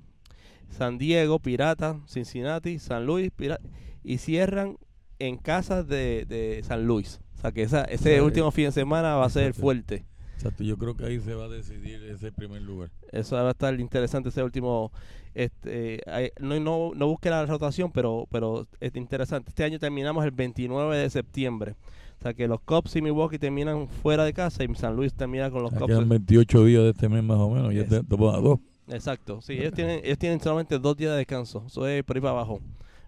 San 0.69 0.97
Diego, 0.97 1.39
Pirata, 1.39 1.99
Cincinnati, 2.07 2.79
San 2.79 3.05
Luis, 3.05 3.29
Pira- 3.35 3.59
y 4.05 4.19
cierran 4.19 4.77
en 5.19 5.35
casa 5.35 5.83
de, 5.83 6.23
de 6.25 6.61
San 6.63 6.87
Luis. 6.87 7.19
O 7.37 7.41
sea 7.41 7.51
que 7.51 7.63
esa, 7.63 7.83
ese 7.83 8.15
Sí. 8.15 8.21
último 8.21 8.51
fin 8.51 8.67
de 8.67 8.71
semana 8.71 9.15
va 9.15 9.25
a 9.25 9.29
ser 9.29 9.53
fuerte. 9.53 10.05
Exacto, 10.45 10.63
yo 10.63 10.77
creo 10.77 10.95
que 10.95 11.05
ahí 11.05 11.19
se 11.19 11.33
va 11.33 11.45
a 11.45 11.49
decidir 11.49 12.03
ese 12.03 12.31
primer 12.31 12.61
lugar. 12.61 12.91
Eso 13.11 13.35
va 13.35 13.47
a 13.47 13.51
estar 13.51 13.79
interesante 13.79 14.29
ese 14.29 14.43
último. 14.43 14.91
Este, 15.33 16.01
no, 16.39 16.59
no, 16.59 16.91
no 16.95 17.07
busque 17.07 17.31
la 17.31 17.45
rotación, 17.47 17.91
pero, 17.91 18.27
pero 18.29 18.67
es 18.79 18.95
interesante. 18.95 19.49
Este 19.49 19.63
año 19.63 19.79
terminamos 19.79 20.23
el 20.23 20.31
29 20.31 20.97
de 20.97 21.09
septiembre. 21.09 21.75
O 22.19 22.23
sea 22.23 22.33
que 22.33 22.47
los 22.47 22.61
Cubs 22.61 22.95
y 22.95 23.01
Milwaukee 23.01 23.39
terminan 23.39 23.87
fuera 23.87 24.23
de 24.23 24.33
casa 24.33 24.63
y 24.63 24.73
San 24.75 24.95
Luis 24.95 25.13
termina 25.13 25.49
con 25.49 25.63
los 25.63 25.73
Cubs. 25.73 25.87
quedan 25.87 26.07
28 26.07 26.63
días 26.65 26.83
de 26.83 26.89
este 26.91 27.09
mes 27.09 27.23
más 27.23 27.37
o 27.37 27.49
menos, 27.49 27.73
ya 27.73 27.85
te- 27.85 27.97
a 27.97 28.01
dos. 28.39 28.59
Exacto, 28.87 29.41
sí, 29.41 29.53
ellos 29.53 29.73
tienen, 29.73 30.01
ellos 30.03 30.17
tienen 30.19 30.39
solamente 30.39 30.77
dos 30.77 30.95
días 30.95 31.11
de 31.11 31.17
descanso, 31.17 31.63
eso 31.65 31.87
es 31.87 32.03
por 32.03 32.17
ahí 32.17 32.21
para 32.21 32.31
abajo, 32.33 32.61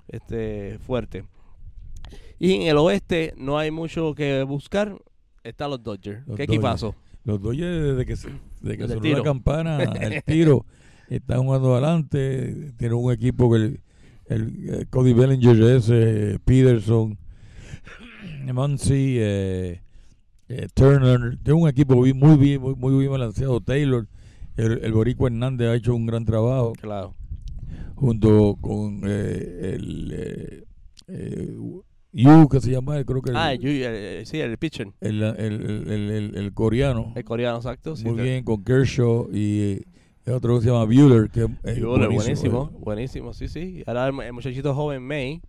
este, 0.07 0.79
fuerte. 0.79 1.23
Y 2.39 2.53
en 2.55 2.61
el 2.63 2.77
oeste 2.77 3.33
no 3.37 3.57
hay 3.59 3.69
mucho 3.69 4.15
que 4.15 4.41
buscar, 4.43 4.97
están 5.43 5.69
los 5.69 5.81
Dodgers. 5.83 6.25
Los 6.27 6.35
¿Qué 6.35 6.45
Dodgers. 6.45 6.49
equipazo? 6.49 6.95
Los 7.27 7.41
Dodgers 7.41 7.83
desde 7.83 8.05
que, 8.05 8.15
se- 8.15 8.29
desde 8.61 8.77
que 8.77 8.87
sonó 8.87 9.17
la 9.17 9.23
campana, 9.23 9.83
el 9.83 10.23
tiro, 10.25 10.65
están 11.09 11.43
jugando 11.43 11.73
adelante. 11.73 12.71
Tienen 12.77 12.97
un 12.97 13.11
equipo 13.11 13.51
que 13.51 13.57
el, 13.57 13.81
el, 14.27 14.69
eh, 14.69 14.85
Cody 14.89 15.13
Bellinger 15.13 15.61
es 15.61 15.89
eh, 15.91 16.39
Peterson, 16.43 17.17
Muncy, 18.53 19.17
eh, 19.19 19.81
eh, 20.49 20.67
Turner. 20.73 21.37
Tiene 21.43 21.59
un 21.61 21.67
equipo 21.69 21.95
muy 21.95 22.37
bien, 22.37 22.61
muy, 22.61 22.75
muy 22.75 22.97
bien 22.99 23.11
balanceado. 23.11 23.59
Taylor, 23.61 24.07
el, 24.55 24.79
el 24.83 24.93
Boricua 24.93 25.27
Hernández 25.27 25.67
ha 25.67 25.75
hecho 25.75 25.93
un 25.95 26.05
gran 26.05 26.23
trabajo 26.25 26.73
Claro. 26.79 27.13
junto 27.95 28.55
con 28.61 29.01
eh, 29.05 29.73
el 29.75 30.11
eh, 30.15 30.63
eh, 31.09 31.57
Yu, 32.23 32.47
que 32.49 32.59
se 32.61 32.71
llama, 32.71 33.03
creo 33.03 33.21
que 33.21 33.29
el, 33.31 33.35
Ah, 33.37 33.53
el, 33.53 33.59
Yu- 33.59 33.69
el- 33.69 33.95
el- 34.19 34.25
sí, 34.25 34.39
el 34.39 34.57
pitcher, 34.57 34.87
el, 35.01 35.21
el, 35.23 35.35
el- 35.37 35.87
el- 35.91 36.11
el- 36.11 36.35
el 36.37 36.53
coreano. 36.53 37.13
el 37.15 37.23
coreano, 37.23 37.57
exacto. 37.57 37.93
Muy 38.03 38.21
bien, 38.21 38.43
con 38.43 38.63
Kershaw 38.63 39.29
y 39.31 39.83
eh, 40.25 40.31
otro 40.31 40.55
que 40.57 40.65
se 40.65 40.71
llama 40.71 40.85
Bueller, 40.85 41.29
que 41.29 41.41
es 41.63 41.81
Bueller, 41.81 42.09
buenísimo, 42.09 42.11
buenísimo, 42.11 42.71
eh. 42.73 42.77
buenísimo, 42.83 43.33
sí, 43.33 43.47
sí. 43.47 43.83
Ahora 43.85 44.07
el, 44.07 44.19
el 44.19 44.33
muchachito 44.33 44.73
joven 44.73 45.03
May, 45.03 45.41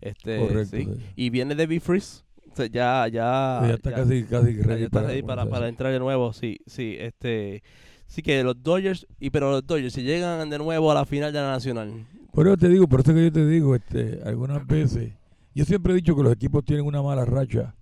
este, 0.00 0.38
Correcto, 0.38 0.76
sí. 0.76 0.84
sí. 0.84 0.90
y 1.16 1.30
viene 1.30 1.54
de 1.54 1.80
Freeze, 1.80 2.22
o 2.52 2.56
sea, 2.56 2.66
ya, 2.66 3.06
ya, 3.08 3.60
ya 3.68 3.74
está 3.74 3.90
ya- 3.90 3.96
casi, 3.96 4.22
casi 4.24 4.56
Ya 4.56 4.62
ready 4.62 4.84
está 4.84 5.02
para, 5.26 5.46
para 5.46 5.68
entrar 5.68 5.92
de 5.92 5.98
nuevo, 5.98 6.32
sí, 6.32 6.58
sí, 6.66 6.96
este, 6.98 7.62
sí 8.06 8.22
que 8.22 8.42
los 8.42 8.62
Dodgers, 8.62 9.06
y 9.20 9.30
pero 9.30 9.50
los 9.50 9.66
Dodgers 9.66 9.92
si 9.94 10.02
llegan 10.02 10.48
de 10.50 10.58
nuevo 10.58 10.90
a 10.90 10.94
la 10.94 11.04
final 11.04 11.32
de 11.32 11.40
la 11.40 11.50
Nacional, 11.50 12.06
Por 12.32 12.46
eso 12.48 12.56
te 12.56 12.68
digo, 12.68 12.86
por 12.88 13.00
eso 13.00 13.12
que 13.14 13.24
yo 13.24 13.32
te 13.32 13.46
digo, 13.46 13.74
este, 13.76 14.20
algunas 14.24 14.66
veces, 14.66 15.12
yo 15.54 15.64
siempre 15.64 15.92
he 15.92 15.96
dicho 15.96 16.14
que 16.16 16.22
los 16.22 16.32
equipos 16.32 16.64
tienen 16.64 16.84
una 16.86 17.02
mala 17.02 17.24
racha 17.24 17.74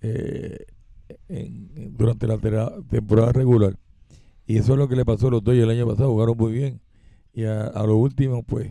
eh, 0.00 0.64
en- 1.28 1.70
en- 1.76 1.96
durante 1.96 2.26
la 2.26 2.38
temporada 2.88 3.32
regular. 3.32 3.78
Y 4.46 4.56
eso 4.58 4.72
es 4.72 4.78
lo 4.78 4.88
que 4.88 4.96
le 4.96 5.04
pasó 5.04 5.28
a 5.28 5.30
los 5.30 5.44
Dodgers 5.44 5.64
el 5.64 5.70
año 5.70 5.86
pasado, 5.86 6.10
jugaron 6.10 6.36
muy 6.36 6.52
bien. 6.52 6.80
Y 7.32 7.44
a, 7.44 7.66
a 7.66 7.86
lo 7.86 7.96
último, 7.96 8.42
pues, 8.42 8.70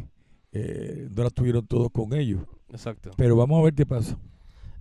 eh, 0.52 1.08
no 1.16 1.24
las 1.24 1.34
tuvieron 1.34 1.66
todos 1.66 1.90
con 1.92 2.14
ellos. 2.14 2.42
exacto, 2.70 3.12
Pero 3.18 3.36
vamos 3.36 3.60
a 3.60 3.64
ver 3.64 3.74
qué 3.74 3.86
pasa. 3.86 4.18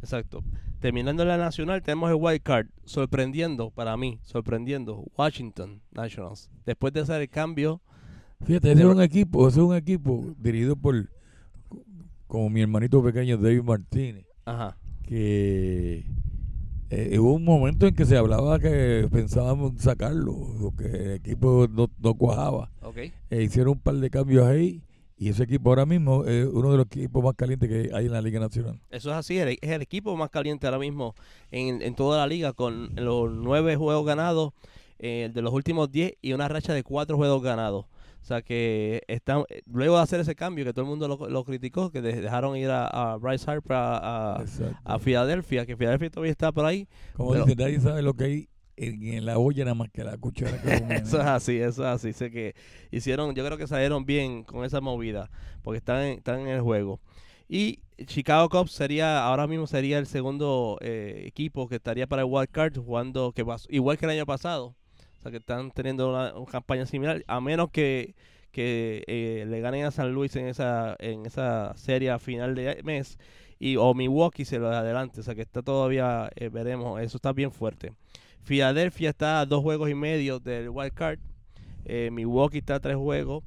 exacto. 0.03 0.43
Terminando 0.81 1.25
la 1.25 1.37
Nacional 1.37 1.83
tenemos 1.83 2.11
el 2.11 2.17
wild 2.17 2.43
card, 2.43 2.67
sorprendiendo 2.85 3.71
para 3.71 3.97
mí, 3.97 4.19
sorprendiendo 4.23 5.05
Washington 5.17 5.83
Nationals. 5.93 6.51
Después 6.67 6.93
de 6.93 7.01
hacer 7.01 7.21
el 7.21 7.29
cambio, 7.29 7.81
Fíjate, 8.43 8.73
ese 8.73 8.81
es 8.81 8.87
un 8.89 9.03
equipo, 9.03 9.47
ese 9.47 9.61
es 9.61 9.67
un 9.67 9.77
equipo 9.77 10.35
dirigido 10.39 10.75
por 10.75 11.11
como 12.31 12.49
mi 12.49 12.63
hermanito 12.63 13.03
pequeño 13.03 13.37
David 13.37 13.63
Martínez, 13.63 14.25
ajá, 14.45 14.77
que 15.03 16.07
eh, 16.89 17.19
hubo 17.19 17.35
un 17.35 17.45
momento 17.45 17.89
en 17.89 17.95
que 17.95 18.07
se 18.07 18.17
hablaba 18.17 18.61
que 18.61 19.09
pensábamos 19.11 19.73
en 19.73 19.79
sacarlo, 19.81 20.33
o 20.33 20.73
que 20.77 20.87
el 20.87 21.11
equipo 21.15 21.67
no, 21.69 21.91
no 21.99 22.15
cuajaba. 22.15 22.71
E 23.31 23.43
hicieron 23.43 23.73
un 23.73 23.81
par 23.81 23.97
de 23.97 24.11
cambios 24.11 24.47
ahí 24.47 24.83
y 25.19 25.29
ese 25.29 25.43
equipo 25.43 25.71
ahora 25.71 25.87
mismo 25.87 26.25
es 26.25 26.47
uno 26.47 26.71
de 26.71 26.79
los 26.79 26.87
equipos 26.87 27.23
más 27.23 27.35
calientes 27.35 27.69
que 27.69 27.91
hay 27.93 28.07
en 28.07 28.13
la 28.13 28.23
Liga 28.23 28.39
Nacional. 28.39 28.81
eso 28.91 29.11
es 29.11 29.17
así, 29.17 29.37
es 29.39 29.59
el 29.61 29.83
equipo 29.83 30.17
más 30.17 30.31
caliente 30.31 30.67
ahora 30.67 30.79
mismo 30.79 31.15
en, 31.51 31.83
en 31.83 31.95
toda 31.95 32.19
la 32.19 32.27
liga 32.27 32.53
con 32.53 32.95
los 32.95 33.31
nueve 33.31 33.77
juegos 33.77 34.07
ganados 34.07 34.53
eh, 35.01 35.31
de 35.33 35.43
los 35.43 35.53
últimos 35.53 35.91
10 35.91 36.15
y 36.23 36.33
una 36.33 36.47
racha 36.47 36.75
de 36.75 36.85
cuatro 36.85 37.17
juegos 37.17 37.43
ganados. 37.43 37.87
O 38.21 38.25
sea 38.25 38.43
que 38.43 39.03
están, 39.09 39.45
luego 39.67 39.97
de 39.97 40.03
hacer 40.03 40.21
ese 40.21 40.35
cambio 40.35 40.65
que 40.65 40.73
todo 40.73 40.85
el 40.85 40.89
mundo 40.91 41.09
lo, 41.09 41.29
lo 41.29 41.45
criticó, 41.45 41.91
que 41.91 42.01
de- 42.03 42.21
dejaron 42.21 42.57
ir 42.57 42.71
a, 42.71 42.87
a 42.87 43.17
Bryce 43.17 43.51
Harper 43.51 43.77
a, 43.77 44.45
a, 44.85 44.99
Filadelfia, 44.99 45.67
que 45.67 45.77
Filadelfia 45.77 46.11
todavía 46.11 46.33
está 46.33 46.53
por 46.53 46.65
ahí. 46.67 46.87
Como 47.15 47.33
pero- 47.33 47.45
dice, 47.45 47.57
nadie 47.57 47.81
sabe 47.81 48.03
lo 48.03 48.15
que 48.15 48.25
hay 48.25 48.49
en, 48.77 49.27
la 49.27 49.39
olla 49.39 49.65
nada 49.65 49.75
más 49.75 49.91
que 49.91 50.05
la 50.05 50.17
cuchara 50.17 50.61
que 50.63 50.95
Eso 50.97 51.21
es 51.21 51.27
así, 51.27 51.59
eso 51.59 51.83
es 51.83 51.89
así. 51.89 52.13
Sé 52.13 52.31
que 52.31 52.55
hicieron, 52.91 53.35
yo 53.35 53.45
creo 53.45 53.59
que 53.59 53.67
salieron 53.67 54.05
bien 54.07 54.45
con 54.45 54.65
esa 54.65 54.81
movida, 54.81 55.31
porque 55.63 55.79
están 55.79 56.03
en, 56.03 56.19
están 56.19 56.41
en 56.41 56.49
el 56.49 56.61
juego. 56.61 57.01
Y 57.49 57.81
Chicago 58.07 58.49
Cubs 58.49 58.71
sería, 58.73 59.25
ahora 59.25 59.47
mismo 59.47 59.67
sería 59.67 59.99
el 59.99 60.07
segundo 60.07 60.79
eh, 60.81 61.25
equipo 61.27 61.69
que 61.69 61.77
estaría 61.77 62.07
para 62.07 62.23
el 62.23 62.29
Wild 62.31 62.49
Card 62.51 62.79
jugando 62.79 63.33
que 63.33 63.45
igual 63.69 63.99
que 63.99 64.05
el 64.07 64.13
año 64.13 64.27
pasado. 64.27 64.77
O 65.21 65.23
sea 65.23 65.31
que 65.31 65.37
están 65.37 65.71
teniendo 65.71 66.09
una, 66.09 66.35
una 66.35 66.51
campaña 66.51 66.87
similar, 66.87 67.23
a 67.27 67.41
menos 67.43 67.71
que, 67.71 68.15
que 68.53 69.05
eh, 69.07 69.45
le 69.47 69.61
ganen 69.61 69.85
a 69.85 69.91
San 69.91 70.13
Luis 70.13 70.35
en 70.37 70.47
esa, 70.47 70.97
en 70.99 71.27
esa 71.27 71.75
serie 71.77 72.11
a 72.11 72.19
final 72.19 72.55
de 72.55 72.81
mes 72.83 73.19
y 73.59 73.77
o 73.77 73.93
Milwaukee 73.93 74.47
se 74.47 74.59
lo 74.59 74.71
adelante. 74.71 75.21
O 75.21 75.23
sea 75.23 75.35
que 75.35 75.43
está 75.43 75.63
todavía, 75.63 76.31
eh, 76.35 76.49
veremos, 76.49 77.01
eso 77.01 77.19
está 77.19 77.33
bien 77.33 77.53
fuerte. 77.53 77.93
Filadelfia 78.43 79.11
está 79.11 79.41
a 79.41 79.47
dos 79.47 79.63
juegos 79.63 79.91
y 79.91 79.95
medio 79.95 80.41
del 80.41 80.71
wild 80.71 80.95
card. 80.95 81.19
Eh, 81.85 82.09
Milwaukee 82.11 82.59
está 82.59 82.77
a 82.77 82.81
tres 82.81 82.97
juegos. 82.97 83.45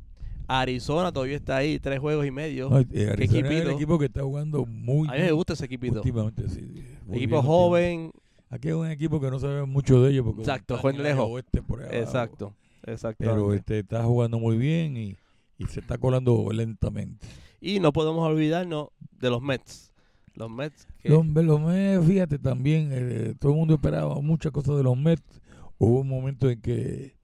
Arizona 0.47 1.11
todavía 1.11 1.37
está 1.37 1.57
ahí, 1.57 1.79
tres 1.79 1.99
juegos 1.99 2.27
y 2.27 2.31
medio. 2.31 2.69
No, 2.69 2.75
Arizona 2.75 3.49
es 3.49 3.61
el 3.61 3.71
equipo 3.71 3.97
que 3.97 4.05
está 4.05 4.21
jugando 4.21 4.65
muy 4.65 5.07
a 5.07 5.13
mí 5.13 5.17
me 5.17 5.23
bien 5.23 5.35
gusta 5.35 5.53
ese 5.53 5.65
equipito. 5.65 5.95
últimamente, 5.95 6.47
sí. 6.49 6.83
Equipo 7.11 7.37
bien 7.37 7.45
joven. 7.45 8.11
Aquí 8.53 8.67
es 8.69 8.75
un 8.75 8.87
equipo 8.87 9.19
que 9.19 9.31
no 9.31 9.39
sabemos 9.39 9.67
mucho 9.67 10.01
de 10.03 10.11
ellos 10.11 10.25
porque 10.25 10.41
Exacto, 10.41 10.77
juegan 10.77 11.01
lejos. 11.03 11.25
oeste 11.29 11.61
por. 11.63 11.81
Exacto. 11.93 12.53
Exacto. 12.85 13.17
Pero 13.25 13.53
este, 13.53 13.79
está 13.79 14.03
jugando 14.03 14.37
muy 14.39 14.57
bien 14.57 14.95
y, 14.97 15.15
y 15.57 15.65
se 15.67 15.79
está 15.79 15.97
colando 15.97 16.47
lentamente. 16.51 17.25
Y 17.61 17.79
no 17.79 17.91
podemos 17.93 18.27
olvidarnos 18.29 18.89
de 19.19 19.29
los 19.29 19.41
Mets. 19.41 19.91
Los 20.35 20.51
Mets. 20.51 20.87
que- 21.01 21.09
Los, 21.09 21.25
los 21.25 21.61
Mets, 21.61 22.05
fíjate 22.05 22.37
también, 22.39 22.89
eh, 22.91 23.33
todo 23.39 23.53
el 23.53 23.57
mundo 23.57 23.75
esperaba 23.75 24.19
muchas 24.21 24.51
cosas 24.51 24.75
de 24.77 24.83
los 24.83 24.97
Mets. 24.97 25.41
Hubo 25.79 26.01
un 26.01 26.07
momento 26.07 26.49
en 26.49 26.61
que 26.61 27.15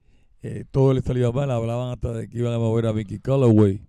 eh, 0.42 0.64
todo 0.70 0.94
le 0.94 1.02
salía 1.02 1.30
mal, 1.30 1.50
hablaban 1.50 1.92
hasta 1.92 2.12
de 2.12 2.28
que 2.28 2.38
iban 2.38 2.54
a 2.54 2.58
mover 2.58 2.86
a 2.86 2.92
Vicky 2.92 3.18
Callaway. 3.20 3.82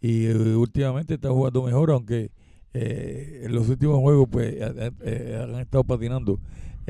Y 0.00 0.26
eh, 0.26 0.34
últimamente 0.54 1.14
está 1.14 1.30
jugando 1.30 1.62
mejor, 1.64 1.90
aunque 1.90 2.30
eh, 2.72 3.42
en 3.44 3.52
los 3.54 3.68
últimos 3.68 3.98
juegos 3.98 4.28
pues 4.30 4.54
han 4.62 5.58
estado 5.60 5.82
patinando. 5.84 6.38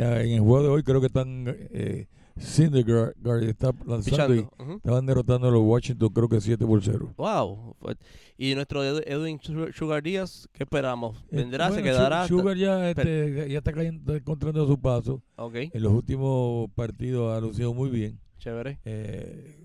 Eh, 0.00 0.22
en 0.26 0.32
el 0.34 0.40
juego 0.40 0.62
de 0.62 0.68
hoy 0.68 0.82
creo 0.82 1.00
que 1.00 1.06
están 1.08 1.44
eh, 1.48 2.06
Syndergaard 2.36 3.14
está 3.44 3.72
lanzando 3.84 4.34
y 4.34 4.46
estaban 4.76 5.04
derrotando 5.06 5.48
a 5.48 5.50
los 5.50 5.62
Washington 5.62 6.08
creo 6.10 6.28
que 6.28 6.40
7 6.40 6.64
por 6.66 6.82
0. 6.82 7.14
Wow. 7.16 7.74
Fue- 7.80 7.96
Y 8.36 8.54
nuestro 8.54 8.84
Edwin 8.84 9.40
Sugar- 9.74 10.02
Díaz, 10.02 10.48
¿qué 10.52 10.62
esperamos? 10.62 11.16
Eh, 11.30 11.36
¿Vendrá? 11.38 11.70
¿Se 11.72 11.82
quedará? 11.82 12.28
Su- 12.28 12.38
Sugar 12.38 12.56
ya, 12.56 12.90
este, 12.90 13.48
ya 13.50 13.58
está, 13.58 13.72
cayendo, 13.72 14.00
está 14.00 14.16
encontrando 14.16 14.66
su 14.68 14.80
paso. 14.80 15.20
Ok, 15.36 15.54
En 15.72 15.82
los 15.82 15.92
últimos 15.92 16.70
partidos 16.76 17.36
ha 17.36 17.40
lucido 17.40 17.74
muy 17.74 17.90
bien. 17.90 18.20
chévere. 18.38 18.78
Eh, 18.84 19.56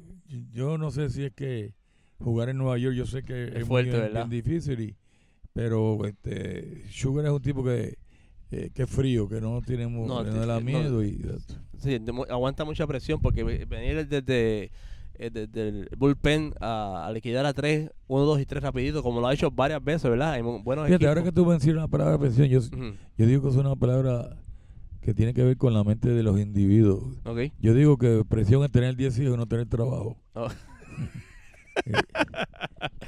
yo 0.51 0.79
no 0.79 0.89
sé 0.89 1.11
si 1.11 1.25
es 1.25 1.31
que 1.33 1.75
jugar 2.19 2.49
en 2.49 2.57
Nueva 2.57 2.79
York, 2.79 2.95
yo 2.95 3.05
sé 3.05 3.21
que 3.23 3.55
es, 3.55 3.67
fuerte, 3.67 4.09
muy, 4.11 4.29
difícil, 4.29 4.79
y- 4.79 4.95
pero 5.53 6.03
este 6.07 6.83
Sugar 6.89 7.25
es 7.25 7.31
un 7.31 7.41
tipo 7.41 7.63
que, 7.63 7.99
eh, 8.53 8.69
que 8.73 8.83
es 8.83 8.89
frío, 8.89 9.27
que 9.27 9.41
no 9.41 9.61
tiene 9.61 9.87
mu- 9.87 10.07
No, 10.07 10.23
no 10.23 10.45
da 10.45 10.59
no. 10.59 10.61
miedo. 10.61 11.03
y, 11.03 11.19
Sí, 11.79 11.99
aguanta 12.29 12.63
mucha 12.65 12.85
presión 12.87 13.19
porque 13.19 13.43
ve- 13.43 13.65
venir 13.65 14.07
desde, 14.07 14.71
eh, 15.15 15.29
desde 15.31 15.67
el 15.69 15.89
bullpen 15.97 16.53
a, 16.61 17.05
a 17.07 17.11
liquidar 17.11 17.45
a 17.45 17.53
tres, 17.53 17.89
uno, 18.07 18.23
dos 18.23 18.39
y 18.39 18.45
tres 18.45 18.63
rapidito, 18.63 19.03
como 19.03 19.19
lo 19.19 19.27
ha 19.27 19.33
hecho 19.33 19.51
varias 19.51 19.83
veces, 19.83 20.09
¿verdad? 20.09 20.33
Hay 20.33 20.41
buenos 20.41 20.85
Fíjate, 20.87 21.07
ahora 21.07 21.21
equipos. 21.21 21.33
que 21.35 21.41
tú 21.43 21.45
mencionas 21.49 21.81
la 21.83 21.87
palabra 21.87 22.17
presión, 22.17 22.47
yo, 22.47 22.59
Ujú, 22.59 22.95
yo 23.17 23.25
digo 23.25 23.41
que 23.43 23.49
es 23.49 23.55
una 23.55 23.75
palabra 23.75 24.37
que 25.01 25.13
tiene 25.13 25.33
que 25.33 25.43
ver 25.43 25.57
con 25.57 25.73
la 25.73 25.83
mente 25.83 26.09
de 26.09 26.23
los 26.23 26.39
individuos. 26.39 27.03
Yo 27.59 27.73
digo 27.73 27.97
que 27.97 28.23
presión 28.27 28.63
es 28.63 28.71
tener 28.71 28.95
10 28.95 29.19
hijos 29.19 29.33
y 29.35 29.37
no 29.37 29.45
tener 29.47 29.67
trabajo. 29.67 30.17
Oh. 30.33 30.47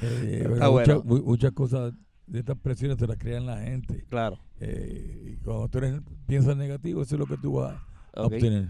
Eh, 0.02 0.44
eh, 0.44 1.00
mu- 1.04 1.22
muchas 1.22 1.52
cosas 1.52 1.92
de 2.26 2.40
estas 2.40 2.56
presiones 2.58 2.98
se 2.98 3.06
las 3.06 3.16
crean 3.18 3.46
la 3.46 3.58
gente. 3.58 4.04
Claro. 4.08 4.38
Eh, 4.60 5.32
y 5.34 5.36
cuando 5.44 5.68
tú 5.68 5.78
eres, 5.78 6.00
piensas 6.26 6.56
negativo, 6.56 7.02
eso 7.02 7.14
es 7.14 7.18
lo 7.18 7.26
que 7.26 7.36
tú 7.36 7.54
vas 7.54 7.76
a 8.14 8.22
obtener. 8.22 8.68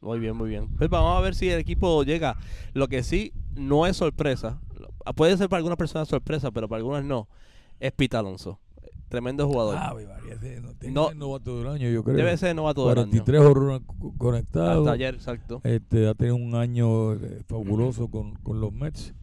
Muy 0.00 0.18
bien, 0.18 0.36
muy 0.36 0.48
bien. 0.50 0.68
Pues 0.76 0.90
vamos 0.90 1.16
a 1.16 1.20
ver 1.20 1.34
si 1.34 1.48
el 1.48 1.58
equipo 1.58 2.02
llega. 2.02 2.36
Lo 2.74 2.88
que 2.88 3.02
sí 3.02 3.32
no 3.54 3.86
es 3.86 3.96
sorpresa. 3.96 4.60
Puede 5.16 5.36
ser 5.36 5.48
para 5.48 5.58
algunas 5.58 5.78
personas 5.78 6.08
sorpresa, 6.08 6.50
pero 6.50 6.68
para 6.68 6.78
algunas 6.78 7.04
no. 7.04 7.28
Es 7.80 7.92
Pita 7.92 8.18
Alonso. 8.18 8.60
Tremendo 9.08 9.46
jugador. 9.46 9.76
Ah, 9.78 9.94
ese 10.30 10.60
no, 10.60 10.72
No. 10.90 11.08
ser 11.08 11.16
novato 11.16 11.58
del 11.58 11.68
año, 11.68 11.88
yo 11.88 12.02
creo. 12.02 12.16
Debe 12.16 12.36
ser 12.36 12.54
novato 12.56 12.88
del 12.88 12.98
año. 12.98 13.10
43 13.10 13.40
horrores 13.42 13.80
co- 13.86 14.14
conectados. 14.18 14.78
Hasta 14.80 14.92
ayer, 14.92 15.14
exacto. 15.14 15.60
Este, 15.64 16.08
ha 16.08 16.14
tenido 16.14 16.36
un 16.36 16.54
año 16.54 17.12
eh, 17.14 17.42
fabuloso 17.46 18.08
con, 18.08 18.34
con 18.36 18.60
los 18.60 18.72
Mets. 18.72 19.14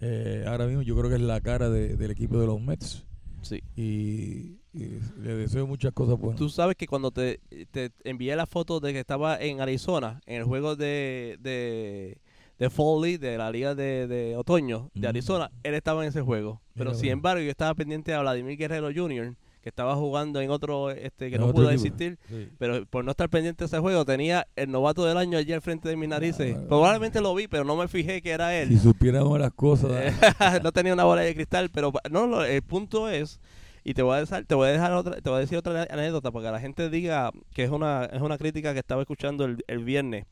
Eh, 0.00 0.44
ahora 0.48 0.66
mismo 0.66 0.82
yo 0.82 0.96
creo 0.96 1.08
que 1.10 1.16
es 1.16 1.20
la 1.22 1.40
cara 1.40 1.68
de- 1.70 1.96
del 1.96 2.10
equipo 2.10 2.38
de 2.38 2.46
los 2.46 2.60
Mets. 2.60 3.06
Sí. 3.42 3.62
Y, 3.76 4.58
y 4.72 5.00
le 5.18 5.34
deseo 5.36 5.66
muchas 5.66 5.92
cosas 5.92 6.18
buenas. 6.18 6.38
Tú 6.38 6.48
sabes 6.48 6.76
que 6.76 6.86
cuando 6.86 7.10
te, 7.10 7.40
te 7.70 7.90
envié 8.04 8.36
la 8.36 8.46
foto 8.46 8.80
de 8.80 8.92
que 8.92 9.00
estaba 9.00 9.40
en 9.40 9.60
Arizona, 9.60 10.20
en 10.26 10.36
el 10.36 10.44
juego 10.44 10.76
de, 10.76 11.38
de, 11.40 12.18
de 12.58 12.70
Fall 12.70 13.00
League, 13.02 13.18
de 13.18 13.36
la 13.38 13.50
liga 13.50 13.74
de, 13.74 14.06
de 14.06 14.36
otoño 14.36 14.90
de. 14.94 15.08
Arizona, 15.08 15.50
él 15.62 15.74
estaba 15.74 16.02
en 16.02 16.08
ese 16.10 16.20
juego. 16.22 16.60
Pero 16.74 16.90
Mira, 16.90 16.94
sin 16.94 17.08
bueno. 17.08 17.12
embargo, 17.14 17.42
yo 17.42 17.50
estaba 17.50 17.74
pendiente 17.74 18.14
a 18.14 18.20
Vladimir 18.20 18.56
Guerrero 18.58 18.90
Jr., 18.94 19.36
que 19.62 19.68
estaba 19.68 19.94
jugando 19.96 20.40
en 20.40 20.50
otro, 20.50 20.90
este, 20.90 21.30
que 21.30 21.38
no 21.38 21.52
pudo 21.52 21.70
equipo. 21.70 21.86
existir. 21.86 22.18
Sí. 22.28 22.48
Pero 22.58 22.86
por 22.86 23.04
no 23.04 23.10
estar 23.10 23.28
pendiente 23.28 23.64
de 23.64 23.66
ese 23.66 23.78
juego, 23.78 24.04
tenía 24.04 24.46
el 24.56 24.70
novato 24.70 25.04
del 25.04 25.16
año 25.18 25.36
allí 25.36 25.52
al 25.52 25.60
frente 25.60 25.88
de 25.88 25.96
mis 25.96 26.08
narices. 26.08 26.56
Probablemente 26.68 27.20
lo 27.20 27.34
vi, 27.34 27.46
pero 27.48 27.64
no 27.64 27.76
me 27.76 27.86
fijé 27.88 28.22
que 28.22 28.30
era 28.30 28.56
él. 28.56 28.68
Si 28.70 28.78
supiéramos 28.78 29.38
las 29.38 29.52
cosas. 29.52 29.90
no 30.62 30.72
tenía 30.72 30.94
una 30.94 31.04
bola 31.04 31.22
de 31.22 31.34
cristal, 31.34 31.70
pero 31.72 31.92
no, 32.10 32.42
el 32.44 32.62
punto 32.62 33.08
es 33.08 33.38
y 33.84 33.94
te 33.94 34.02
voy 34.02 34.16
a 34.16 34.20
dejar, 34.20 34.44
te 34.44 34.54
voy 34.54 34.68
a 34.68 34.72
dejar 34.72 34.92
otra, 34.92 35.16
te 35.20 35.28
voy 35.30 35.38
a 35.38 35.40
decir 35.40 35.56
otra 35.56 35.86
anécdota 35.90 36.30
para 36.30 36.46
que 36.46 36.52
la 36.52 36.60
gente 36.60 36.90
diga 36.90 37.30
que 37.54 37.64
es 37.64 37.70
una 37.70 38.04
es 38.12 38.20
una 38.20 38.36
crítica 38.36 38.72
que 38.74 38.78
estaba 38.78 39.00
escuchando 39.02 39.44
el, 39.46 39.64
el 39.68 39.84
viernes. 39.84 40.26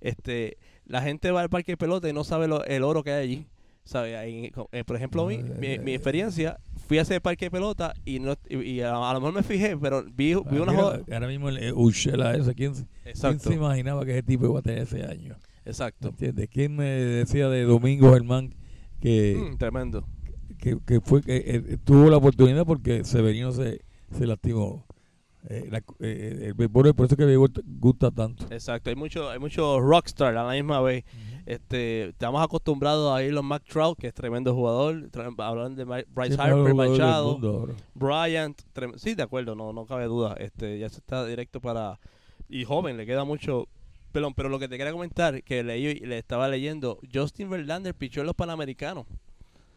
Este, 0.00 0.56
la 0.86 1.02
gente 1.02 1.30
va 1.30 1.40
al 1.42 1.48
parque 1.50 1.72
de 1.72 1.76
pelota 1.76 2.08
y 2.08 2.12
no 2.12 2.24
sabe 2.24 2.48
lo- 2.48 2.64
el 2.64 2.82
oro 2.84 3.02
que 3.02 3.12
hay 3.12 3.22
allí. 3.24 3.46
¿Sabe? 3.88 4.18
Ahí, 4.18 4.52
eh, 4.72 4.84
por 4.84 4.96
ejemplo, 4.96 5.24
mi, 5.26 5.38
mi, 5.38 5.78
mi 5.78 5.94
experiencia, 5.94 6.60
fui 6.86 6.98
a 6.98 7.02
ese 7.02 7.22
parque 7.22 7.46
de 7.46 7.50
pelota 7.50 7.94
y 8.04 8.18
no 8.20 8.34
y, 8.46 8.58
y 8.58 8.80
a, 8.82 8.90
a 8.94 9.14
lo 9.14 9.20
mejor 9.20 9.32
me 9.36 9.42
fijé, 9.42 9.78
pero 9.78 10.04
vi, 10.04 10.34
vi 10.34 10.58
una 10.58 10.72
Mira, 10.72 10.82
joda. 10.84 11.00
ahora 11.10 11.26
mismo 11.26 11.48
el 11.48 11.56
eh, 11.56 11.72
Urshela 11.72 12.34
ese, 12.36 12.54
¿quién, 12.54 12.74
se- 12.74 12.84
quién 13.18 13.40
se 13.40 13.54
imaginaba 13.54 14.04
que 14.04 14.10
ese 14.10 14.22
tipo 14.24 14.44
iba 14.44 14.58
a 14.58 14.62
tener 14.62 14.80
ese 14.82 15.04
año? 15.04 15.36
¿Me 15.64 15.70
exacto. 15.70 16.08
entiendes? 16.08 16.50
¿Quién 16.52 16.76
me 16.76 16.84
decía 16.84 17.48
de 17.48 17.62
Domingo 17.62 18.12
Germán 18.12 18.54
que, 19.00 19.52
Mm, 19.54 19.56
tremendo. 19.56 20.04
que, 20.58 20.76
que 20.84 21.00
fue 21.00 21.22
que 21.22 21.36
eh, 21.46 21.78
tuvo 21.82 22.10
la 22.10 22.18
oportunidad 22.18 22.66
porque 22.66 23.04
Severino 23.04 23.52
se, 23.52 23.80
se 24.12 24.26
lastimó? 24.26 24.84
Eh, 25.48 25.68
la- 25.70 25.82
eh, 26.00 26.40
el 26.46 26.54
béisbol, 26.54 26.94
por 26.94 27.06
eso 27.06 27.16
que 27.16 27.22
el 27.22 27.52
te 27.52 27.62
gusta 27.64 28.10
tanto. 28.10 28.44
Exacto, 28.50 28.90
hay 28.90 28.96
mucho, 28.96 29.30
hay 29.30 29.38
mucho 29.38 29.80
rockstar 29.80 30.36
a 30.36 30.44
la 30.44 30.52
misma 30.52 30.80
vez. 30.80 31.04
Este, 31.46 32.08
estamos 32.08 32.42
acostumbrados 32.42 33.10
a 33.16 33.22
ir 33.22 33.32
los 33.32 33.44
Mac 33.44 33.62
Trout, 33.66 33.98
que 33.98 34.08
es 34.08 34.14
tremendo 34.14 34.54
jugador. 34.54 35.08
Hablan 35.38 35.76
de 35.76 35.84
Ma- 35.86 36.02
Bryce 36.14 36.34
el 36.34 36.40
Harper, 36.40 36.74
Machado. 36.74 37.38
Bryant. 37.94 38.60
sí, 38.96 39.14
de 39.14 39.22
acuerdo, 39.22 39.54
no, 39.54 39.72
no 39.72 39.86
cabe 39.86 40.04
duda. 40.04 40.34
Este, 40.38 40.78
ya 40.78 40.88
se 40.90 40.98
está 40.98 41.24
directo 41.24 41.60
para. 41.60 41.98
Y 42.50 42.64
joven, 42.64 42.96
le 42.96 43.06
queda 43.06 43.24
mucho. 43.24 43.68
Perdón, 44.12 44.34
pero 44.34 44.48
lo 44.48 44.58
que 44.58 44.68
te 44.68 44.76
quería 44.76 44.92
comentar, 44.92 45.42
que 45.42 45.62
leí, 45.62 45.94
le 46.00 46.18
estaba 46.18 46.48
leyendo, 46.48 46.98
Justin 47.14 47.48
Verlander 47.50 47.94
pichó 47.94 48.20
en 48.20 48.26
los 48.26 48.34
Panamericanos. 48.34 49.06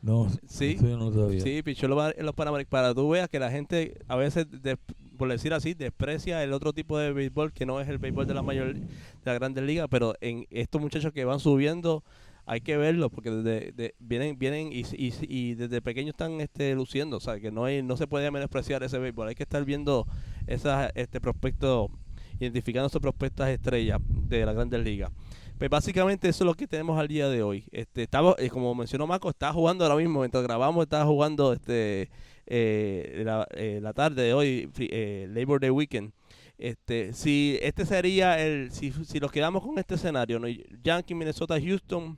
No, 0.02 0.28
Sí, 0.47 0.76
eso 0.78 0.88
yo 0.88 0.97
no 0.97 1.12
sabía. 1.13 1.41
Sí, 1.41 1.62
pichó 1.62 1.86
en 1.86 2.26
los, 2.26 2.36
Panamericanos. 2.36 2.69
Para 2.71 2.93
tú 2.95 3.10
veas 3.10 3.30
que 3.30 3.39
la 3.39 3.52
gente, 3.52 3.97
a 4.08 4.15
veces, 4.15 4.47
de- 4.50 4.78
por 5.21 5.29
decir 5.29 5.53
así, 5.53 5.75
desprecia 5.75 6.43
el 6.43 6.51
otro 6.51 6.73
tipo 6.73 6.97
de 6.97 7.13
béisbol 7.13 7.53
que 7.53 7.63
no 7.63 7.79
es 7.79 7.88
el 7.88 7.99
béisbol 7.99 8.25
de 8.25 8.34
la 8.34 8.41
mayor 8.41 8.73
de 8.73 8.81
la 9.23 9.36
grandes 9.36 9.63
ligas, 9.63 9.86
pero 9.88 10.15
en 10.19 10.47
estos 10.49 10.81
muchachos 10.81 11.13
que 11.13 11.25
van 11.25 11.39
subiendo 11.39 12.03
hay 12.47 12.62
que 12.62 12.75
verlos 12.75 13.12
porque 13.12 13.29
desde 13.29 13.71
de- 13.71 13.93
vienen 13.99 14.39
vienen 14.39 14.73
y, 14.73 14.81
y, 14.93 15.13
y 15.21 15.53
desde 15.53 15.79
pequeños 15.79 16.13
están 16.13 16.41
este 16.41 16.73
luciendo, 16.73 17.17
o 17.17 17.19
sea, 17.19 17.39
que 17.39 17.51
no 17.51 17.65
hay 17.65 17.84
no 17.84 17.97
se 17.97 18.07
puede 18.07 18.31
menospreciar 18.31 18.81
ese 18.81 18.97
béisbol, 18.97 19.27
hay 19.27 19.36
que 19.36 19.43
estar 19.43 19.63
viendo 19.63 20.07
esas 20.47 20.91
este 20.95 21.21
prospectos 21.21 21.91
identificando 22.39 22.88
esos 22.88 22.99
prospectos 22.99 23.47
estrellas 23.47 23.99
de 24.27 24.43
las 24.43 24.55
grandes 24.55 24.84
ligas. 24.84 25.12
Pues 25.60 25.69
básicamente 25.69 26.29
eso 26.29 26.43
es 26.43 26.47
lo 26.47 26.55
que 26.55 26.65
tenemos 26.67 26.99
al 26.99 27.07
día 27.07 27.29
de 27.29 27.43
hoy. 27.43 27.65
Este, 27.71 28.01
estamos, 28.01 28.34
eh, 28.39 28.49
como 28.49 28.73
mencionó 28.73 29.05
Marco, 29.05 29.29
está 29.29 29.53
jugando 29.53 29.86
ahora 29.86 29.97
mismo, 29.97 30.21
mientras 30.21 30.43
grabamos, 30.43 30.81
está 30.81 31.05
jugando 31.05 31.53
este 31.53 32.10
eh, 32.47 33.21
la, 33.25 33.47
eh, 33.51 33.80
la 33.82 33.93
tarde 33.93 34.23
de 34.23 34.34
hoy, 34.34 34.69
eh, 34.77 35.27
Labor 35.30 35.60
Day 35.60 35.69
Weekend. 35.69 36.12
Este, 36.58 37.13
si 37.13 37.58
este 37.62 37.86
sería 37.86 38.39
el, 38.39 38.71
si, 38.71 38.91
si 38.91 39.19
nos 39.19 39.32
quedamos 39.32 39.63
con 39.63 39.80
este 39.80 39.95
escenario, 39.95 40.39
¿no? 40.39 40.47
Yankee, 40.84 41.15
Minnesota, 41.15 41.60
Houston, 41.60 42.17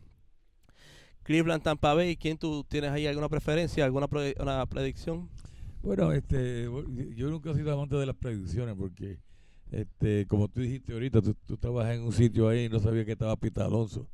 Cleveland, 1.24 1.64
Tampa 1.64 1.94
Bay, 1.94 2.18
¿quién 2.18 2.38
tú 2.38 2.66
tienes 2.68 2.92
ahí 2.92 3.08
alguna 3.08 3.30
preferencia, 3.30 3.86
alguna 3.86 4.10
pre- 4.10 4.36
una 4.40 4.66
predicción? 4.66 5.30
Bueno, 5.82 6.12
este, 6.12 6.64
yo 7.16 7.30
nunca 7.30 7.52
he 7.52 7.56
sido 7.56 7.74
amante 7.74 7.96
de 7.96 8.06
las 8.06 8.16
predicciones 8.16 8.76
porque 8.78 9.20
este, 9.72 10.26
como 10.28 10.50
tú 10.50 10.62
dijiste 10.62 10.92
ahorita, 10.94 11.22
tú, 11.22 11.36
tú 11.46 11.54
estabas 11.54 11.94
en 11.96 12.04
un 12.04 12.12
sitio 12.12 12.50
ahí 12.50 12.66
y 12.66 12.70
no 12.70 12.80
sabías 12.80 13.06
que 13.06 13.14
estaba 13.14 13.36
Pita 13.38 13.66
Alonso. 13.66 14.10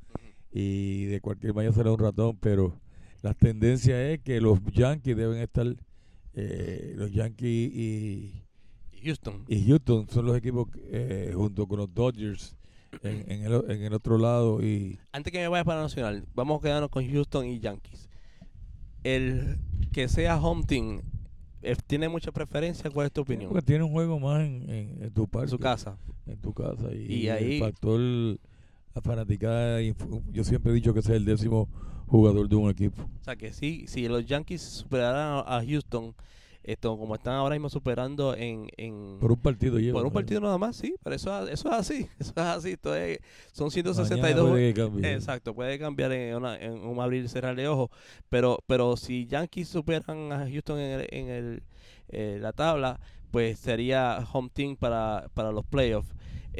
Y 0.51 1.05
de 1.05 1.21
cualquier 1.21 1.53
manera 1.53 1.73
será 1.73 1.91
un 1.91 1.99
ratón, 1.99 2.37
pero 2.37 2.79
la 3.21 3.33
tendencia 3.33 4.11
es 4.11 4.19
que 4.21 4.41
los 4.41 4.59
Yankees 4.71 5.17
deben 5.17 5.39
estar, 5.39 5.67
eh, 6.33 6.93
los 6.95 7.11
Yankees 7.11 7.71
y, 7.73 8.43
Houston. 9.03 9.45
y 9.47 9.65
Houston 9.67 10.07
son 10.09 10.25
los 10.25 10.37
equipos 10.37 10.67
eh, 10.91 11.31
junto 11.35 11.67
con 11.67 11.79
los 11.79 11.93
Dodgers 11.93 12.55
en, 13.03 13.31
en 13.31 13.43
el, 13.45 13.63
en 13.71 13.83
el 13.83 13.93
otro 13.93 14.17
lado 14.17 14.61
y 14.63 14.99
Antes 15.11 15.31
que 15.31 15.39
me 15.39 15.47
vaya 15.47 15.63
para 15.63 15.81
Nacional, 15.81 16.25
vamos 16.33 16.59
a 16.59 16.63
quedarnos 16.63 16.89
con 16.89 17.07
Houston 17.09 17.45
y 17.45 17.59
Yankees. 17.59 18.09
El 19.03 19.57
que 19.93 20.07
sea 20.09 20.37
home 20.41 20.63
team, 20.65 21.01
eh, 21.61 21.75
¿tiene 21.87 22.09
mucha 22.09 22.31
preferencia? 22.31 22.89
¿Cuál 22.89 23.07
es 23.07 23.13
tu 23.13 23.21
opinión? 23.21 23.49
porque 23.51 23.65
tiene 23.65 23.83
un 23.83 23.91
juego 23.91 24.19
más 24.19 24.41
en, 24.41 24.65
en, 25.01 25.11
tu 25.13 25.27
parque, 25.27 25.49
su 25.49 25.57
casa. 25.59 25.97
en 26.25 26.37
tu 26.39 26.53
casa 26.53 26.93
y, 26.93 27.13
Y 27.23 27.29
ahí- 27.29 27.53
el 27.55 27.59
factor 27.61 27.99
la 28.95 29.01
fanaticada 29.01 29.79
yo 30.31 30.43
siempre 30.43 30.71
he 30.71 30.75
dicho 30.75 30.93
que 30.93 30.99
ese 30.99 31.11
es 31.11 31.17
el 31.17 31.25
décimo 31.25 31.67
jugador 32.07 32.49
de 32.49 32.55
un 32.55 32.69
equipo 32.69 33.03
O 33.03 33.23
sea 33.23 33.35
que 33.35 33.53
sí, 33.53 33.85
si 33.87 34.07
los 34.07 34.25
Yankees 34.25 34.61
superaran 34.61 35.43
a 35.45 35.63
Houston, 35.65 36.15
esto 36.63 36.97
como 36.97 37.15
están 37.15 37.35
ahora 37.35 37.55
mismo 37.55 37.69
superando 37.69 38.35
en, 38.35 38.67
en 38.77 39.17
por 39.19 39.31
un 39.31 39.39
partido 39.39 39.79
lleva 39.79 39.99
por 39.99 40.05
un 40.07 40.11
partido 40.13 40.41
nada 40.41 40.57
más, 40.57 40.75
sí, 40.75 40.95
pero 41.03 41.15
eso, 41.15 41.47
eso 41.47 41.69
es 41.69 41.73
así, 41.75 42.07
eso 42.19 42.31
es 42.35 42.37
así, 42.37 42.71
esto 42.71 42.95
es, 42.95 43.19
son 43.51 43.67
Mañana 43.67 43.73
162 43.73 44.49
puede 44.49 44.73
que. 44.73 45.13
Exacto, 45.13 45.53
puede 45.53 45.79
cambiar 45.79 46.11
en, 46.11 46.35
una- 46.35 46.57
en 46.57 46.73
un 46.73 46.99
abrir 46.99 47.23
y 47.23 47.27
cerrar 47.27 47.55
de 47.55 47.67
ojos, 47.67 47.89
pero 48.29 48.59
pero 48.67 48.97
si 48.97 49.25
Yankees 49.27 49.67
superan 49.69 50.31
a 50.31 50.47
Houston 50.49 50.79
en, 50.79 50.99
el, 50.99 51.07
en 51.11 51.29
el, 51.29 51.63
eh, 52.09 52.37
la 52.41 52.53
tabla, 52.53 52.99
pues 53.31 53.59
sería 53.59 54.17
home 54.33 54.49
team 54.51 54.75
para, 54.75 55.27
para 55.35 55.51
los 55.51 55.63
playoffs. 55.65 56.09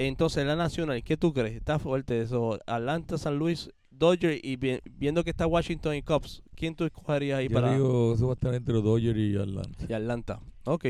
Entonces, 0.07 0.45
la 0.45 0.55
nacional, 0.55 1.03
¿qué 1.03 1.17
tú 1.17 1.33
crees? 1.33 1.55
Está 1.55 1.77
fuerte 1.79 2.21
eso. 2.21 2.57
Atlanta, 2.65 3.17
San 3.17 3.37
Luis, 3.37 3.69
Dodgers 3.91 4.39
y 4.43 4.55
vi- 4.55 4.79
viendo 4.91 5.23
que 5.25 5.29
está 5.31 5.45
Washington 5.45 5.95
y 5.95 6.01
Cubs, 6.01 6.41
¿quién 6.55 6.73
tú 6.73 6.85
escogerías 6.85 7.39
ahí 7.39 7.49
Yo 7.49 7.53
para 7.53 7.73
digo 7.73 8.13
eso 8.13 8.27
va 8.27 8.33
a 8.33 8.35
estar 8.35 8.53
entre 8.53 8.75
Dodgers 8.75 9.17
y 9.19 9.35
Atlanta 9.37 9.85
y 9.89 9.93
Atlanta? 9.93 10.39
Ok. 10.65 10.85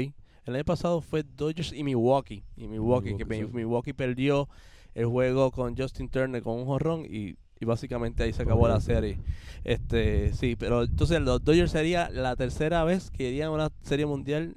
El 0.46 0.56
año 0.56 0.64
pasado 0.64 1.02
fue 1.02 1.24
Dodgers 1.24 1.74
y 1.74 1.84
Milwaukee. 1.84 2.44
Y 2.56 2.68
Milwaukee, 2.68 3.16
que 3.18 3.26
Milwaukee, 3.26 3.48
sí. 3.52 3.56
Milwaukee 3.58 3.94
perdió 3.94 4.48
el 4.96 5.06
juego 5.06 5.52
con 5.52 5.76
Justin 5.78 6.10
Turner 6.10 6.42
con 6.44 6.58
un 6.60 6.66
jorrón 6.66 7.06
y, 7.06 7.36
y 7.60 7.66
básicamente 7.66 8.24
ahí 8.24 8.34
se 8.34 8.44
acabó 8.44 8.68
la 8.68 8.80
serie. 8.82 9.20
Este, 9.64 10.34
sí, 10.34 10.56
pero 10.56 10.84
entonces 10.84 11.20
los 11.22 11.44
Dodgers 11.44 11.72
sería 11.72 12.10
la 12.10 12.36
tercera 12.36 12.84
vez 12.84 13.10
que 13.12 13.30
irían 13.30 13.48
a 13.50 13.52
una 13.52 13.70
serie 13.84 14.06
mundial 14.06 14.56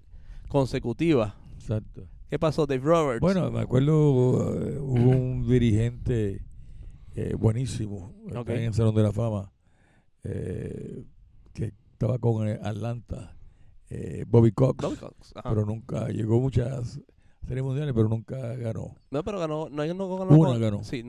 consecutiva. 0.48 1.36
exacto 1.54 2.06
¿Qué 2.32 2.38
pasó, 2.38 2.64
Dave 2.66 2.80
Roberts? 2.82 3.20
Bueno, 3.20 3.50
me 3.50 3.60
acuerdo, 3.60 3.92
eh, 4.58 4.78
hubo 4.80 5.10
un 5.10 5.46
dirigente 5.46 6.42
eh, 7.14 7.34
buenísimo 7.38 8.14
en 8.26 8.48
el 8.48 8.72
Salón 8.72 8.94
de 8.94 9.02
la 9.02 9.12
Fama 9.12 9.52
eh, 10.24 11.04
que 11.52 11.74
estaba 11.92 12.18
con 12.18 12.48
eh, 12.48 12.58
Atlanta, 12.62 13.36
eh, 13.90 14.24
Bobby 14.26 14.50
Cox, 14.52 14.82
Bobby 14.82 14.96
Cox, 14.96 15.34
ajá. 15.36 15.50
pero 15.50 15.66
nunca 15.66 16.08
llegó 16.08 16.40
muchas 16.40 16.98
series 17.46 17.62
mundiales, 17.62 17.92
pero 17.94 18.08
nunca 18.08 18.38
ganó. 18.56 18.96
no, 19.10 19.22
pero 19.22 19.38
ganó, 19.38 19.68
no, 19.68 19.84
no 19.84 20.16
ganó. 20.16 20.34
Una 20.34 20.52
con- 20.52 20.60
ganó. 20.62 20.84
Sí, 20.84 21.02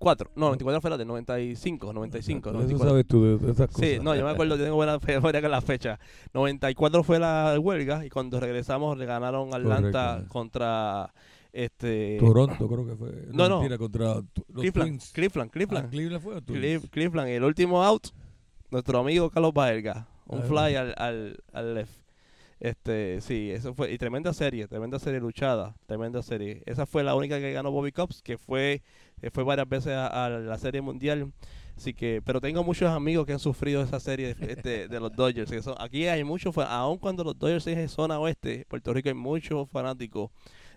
94. 0.00 0.30
No, 0.36 0.46
94 0.46 0.80
fue 0.80 0.90
la 0.90 0.96
de 0.96 1.04
95, 1.04 1.92
95, 1.92 2.48
Eso 2.50 2.58
94. 2.58 2.88
sabes 2.90 3.06
tú 3.06 3.24
de, 3.38 3.50
esas 3.52 3.66
cosas. 3.68 3.80
Sí, 3.88 3.98
no, 4.02 4.14
yo 4.14 4.24
me 4.24 4.30
acuerdo, 4.30 4.56
yo 4.56 4.62
tengo 4.64 4.76
buena 4.76 4.98
memoria 5.06 5.40
con 5.42 5.50
la 5.50 5.60
fecha. 5.60 5.98
94 6.34 7.02
fue 7.02 7.18
la 7.18 7.56
huelga 7.60 8.04
y 8.06 8.08
cuando 8.10 8.38
regresamos 8.40 8.96
le 8.96 9.06
ganaron 9.06 9.52
Atlanta 9.54 10.10
Correcto. 10.14 10.32
contra 10.32 11.12
este 11.52 12.18
Toronto 12.20 12.68
creo 12.68 12.86
que 12.86 12.94
fue. 12.94 13.10
No, 13.32 13.48
no. 13.48 13.58
mentira, 13.60 13.78
contra 13.78 14.14
tu- 14.32 14.44
los 14.48 14.60
Cleveland, 14.62 14.90
Twins. 14.90 15.12
Cleveland, 15.12 15.50
Cleveland, 15.50 15.86
Ah, 15.86 15.90
Cleveland 15.90 16.22
fue 16.22 16.42
Cleveland. 16.90 17.28
El 17.30 17.44
último 17.44 17.82
out, 17.84 18.08
nuestro 18.70 18.98
amigo 19.00 19.30
Carlos 19.30 19.52
Baelga, 19.54 20.06
un 20.26 20.42
fly 20.42 20.76
al, 20.76 20.94
al, 20.96 21.42
al 21.52 21.74
left. 21.74 21.97
Este, 22.60 23.20
sí, 23.20 23.50
eso 23.52 23.72
fue, 23.74 23.92
y 23.92 23.98
tremenda 23.98 24.32
serie, 24.32 24.66
tremenda 24.66 24.98
serie 24.98 25.20
luchada, 25.20 25.76
tremenda 25.86 26.22
serie. 26.22 26.62
Esa 26.66 26.86
fue 26.86 27.04
la 27.04 27.14
única 27.14 27.38
que 27.38 27.52
ganó 27.52 27.70
Bobby 27.70 27.92
Cops, 27.92 28.20
que 28.22 28.36
fue, 28.36 28.82
que 29.20 29.30
fue 29.30 29.44
varias 29.44 29.68
veces 29.68 29.92
a, 29.94 30.28
la 30.28 30.58
serie 30.58 30.80
mundial. 30.80 31.32
Así 31.76 31.94
que, 31.94 32.20
pero 32.24 32.40
tengo 32.40 32.64
muchos 32.64 32.90
amigos 32.90 33.24
que 33.26 33.32
han 33.32 33.38
sufrido 33.38 33.82
esa 33.82 34.00
serie 34.00 34.34
de, 34.34 34.52
este, 34.52 34.88
de 34.88 35.00
los 35.00 35.12
Dodgers. 35.14 35.50
que 35.50 35.62
son- 35.62 35.76
aquí 35.78 36.06
hay 36.08 36.24
muchos, 36.24 36.56
aun 36.58 36.98
cuando 36.98 37.22
los 37.22 37.38
Dodgers 37.38 37.66
es 37.68 37.78
en 37.78 37.88
zona 37.88 38.18
oeste, 38.18 38.66
Puerto 38.68 38.92
Rico 38.92 39.08
hay 39.08 39.14
muchos 39.14 39.68
fanáticos. 39.70 40.30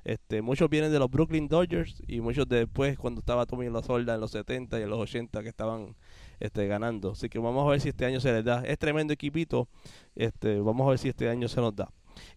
Este, 0.04 0.42
muchos 0.42 0.70
vienen 0.70 0.92
de 0.92 1.00
los 1.00 1.10
Brooklyn 1.12 1.48
Dodgers 1.48 2.02
y 2.08 2.22
muchos 2.22 2.48
de 2.48 2.58
después 2.60 2.98
cuando 2.98 3.20
estaba 3.20 3.46
Tommy 3.46 3.70
La 3.70 3.84
Solda 3.84 4.16
en 4.16 4.22
los 4.22 4.32
70 4.32 4.80
y 4.80 4.84
en 4.84 4.90
los 4.90 5.00
80 5.00 5.44
que 5.44 5.50
estaban 5.50 5.96
este, 6.42 6.68
ganando. 6.68 7.12
Así 7.12 7.30
que 7.30 7.40
vamos 7.40 7.66
a 7.66 7.72
ver 7.72 7.80
si 7.82 7.90
este 7.90 8.06
año 8.06 8.20
se 8.20 8.32
les 8.34 8.44
da. 8.44 8.64
Es 8.66 8.78
tremendo 8.78 9.14
equipito. 9.14 9.68
Este, 10.16 10.60
vamos 10.60 10.86
a 10.88 10.90
ver 10.92 11.00
si 11.00 11.10
este 11.10 11.30
año 11.30 11.48
se 11.48 11.62
nos 11.62 11.76
da. 11.76 11.90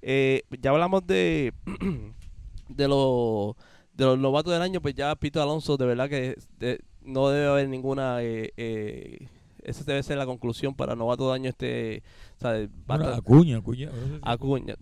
Eh, 0.03 0.43
ya 0.61 0.71
hablamos 0.71 1.07
de 1.07 1.53
de 2.69 2.88
los 2.88 3.57
de 3.95 4.05
los 4.05 4.19
novatos 4.19 4.53
del 4.53 4.62
año, 4.62 4.81
pues 4.81 4.95
ya 4.95 5.14
Pito 5.14 5.40
Alonso, 5.43 5.77
de 5.77 5.87
verdad 5.87 6.09
que 6.09 6.37
de- 6.59 6.81
no 7.03 7.29
debe 7.29 7.47
haber 7.47 7.69
ninguna. 7.69 8.23
Eh, 8.23 8.53
eh, 8.57 9.29
esa 9.62 9.83
debe 9.85 10.03
ser 10.03 10.19
la 10.19 10.27
conclusión 10.27 10.75
para 10.75 10.95
novato 10.97 11.27
del 11.33 11.40
año. 11.43 11.51
Este, 11.51 12.03
o 12.38 12.40
sea, 12.40 12.69
Acuña, 13.17 13.59
Acuña. 13.59 13.90
Acuña. 14.23 14.75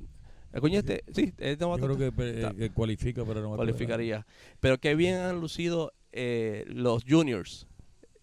Acuña, 0.54 0.78
este, 0.80 1.02
sí, 1.12 1.32
es 1.38 1.58
yo 1.58 1.66
novato. 1.66 1.86
creo 1.86 1.96
que, 1.98 2.22
eh, 2.22 2.34
Está- 2.36 2.54
que 2.54 2.70
cualifica 2.70 3.24
para 3.24 3.40
no 3.40 3.54
cualificaría. 3.56 4.26
Pero 4.60 4.78
qué 4.78 4.94
bien 4.94 5.16
han 5.16 5.40
lucido 5.40 5.92
eh, 6.12 6.64
los 6.68 7.04
juniors, 7.08 7.66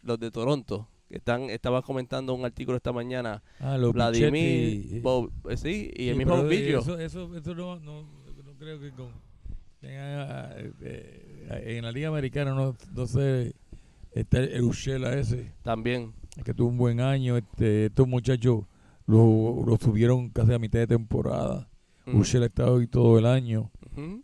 los 0.09 0.19
de 0.19 0.31
Toronto. 0.31 0.87
Que 1.07 1.17
están, 1.17 1.43
estaba 1.49 1.81
comentando 1.81 2.33
un 2.35 2.45
artículo 2.45 2.77
esta 2.77 2.91
mañana. 2.91 3.41
Ah, 3.59 3.77
los 3.77 3.93
Vladimir, 3.93 5.01
Bob- 5.01 5.31
eh, 5.49 5.57
sí, 5.57 5.89
y 5.95 6.09
el 6.09 6.17
mismo 6.17 6.43
Villo. 6.43 6.79
Eso, 6.81 6.99
eso, 6.99 7.35
eso 7.35 7.55
no, 7.55 7.79
no, 7.79 8.03
no 8.03 8.53
creo 8.59 8.79
que 8.79 8.91
con. 8.91 9.07
tenga, 9.79 10.51
eh, 10.59 10.71
eh, 10.81 11.75
en 11.77 11.83
la 11.85 11.91
Liga 11.91 12.09
Americana 12.09 12.53
no, 12.53 12.75
no 12.93 13.07
sé. 13.07 13.53
Está 14.11 14.39
el 14.39 14.63
Ushela 14.63 15.13
ese, 15.17 15.51
También. 15.63 16.13
que 16.43 16.53
tuvo 16.53 16.69
un 16.69 16.77
buen 16.77 16.99
año. 16.99 17.37
Este, 17.37 17.85
estos 17.87 18.07
muchachos 18.07 18.65
lo, 19.07 19.63
lo 19.65 19.77
subieron 19.77 20.29
casi 20.29 20.53
a 20.53 20.59
mitad 20.59 20.79
de 20.79 20.87
temporada. 20.87 21.69
Ujú, 22.07 22.19
Ushela 22.19 22.45
ha 22.45 22.47
estado 22.49 22.77
ahí 22.77 22.87
todo 22.87 23.17
el 23.17 23.25
año. 23.25 23.71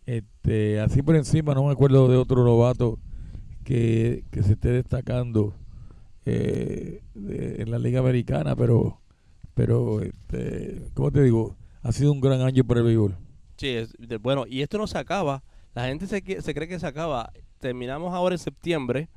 Este, 0.06 0.80
así 0.80 1.02
por 1.02 1.16
encima, 1.16 1.54
no 1.54 1.66
me 1.66 1.72
acuerdo 1.72 2.08
de 2.08 2.16
otro 2.18 2.44
novato 2.44 2.98
que, 3.64 4.24
que 4.32 4.42
se 4.44 4.54
esté 4.54 4.70
destacando 4.70 5.54
eh, 6.26 7.02
de- 7.14 7.62
en 7.62 7.72
la 7.72 7.80
Liga 7.80 8.00
Americana, 8.00 8.56
pero, 8.56 9.02
pero 9.54 10.02
este, 10.02 10.88
¿cómo 10.94 11.12
te 11.12 11.22
digo? 11.24 11.56
Ha 11.82 11.92
sido 11.92 12.12
un 12.12 12.22
gran 12.22 12.42
año 12.42 12.64
para 12.64 12.80
el 12.82 12.86
béisbol. 12.88 13.16
Sí, 13.58 13.68
es 13.70 13.94
de- 14.00 14.18
bueno, 14.18 14.46
y 14.48 14.62
esto 14.62 14.78
no 14.78 14.88
se 14.88 14.98
acaba. 14.98 15.44
La 15.74 15.88
gente 15.88 16.08
se, 16.08 16.22
se 16.42 16.54
cree 16.54 16.68
que 16.68 16.80
se 16.80 16.88
acaba. 16.88 17.32
Terminamos 17.60 18.14
ahora 18.14 18.36
en 18.36 18.40
septiembre. 18.40 19.10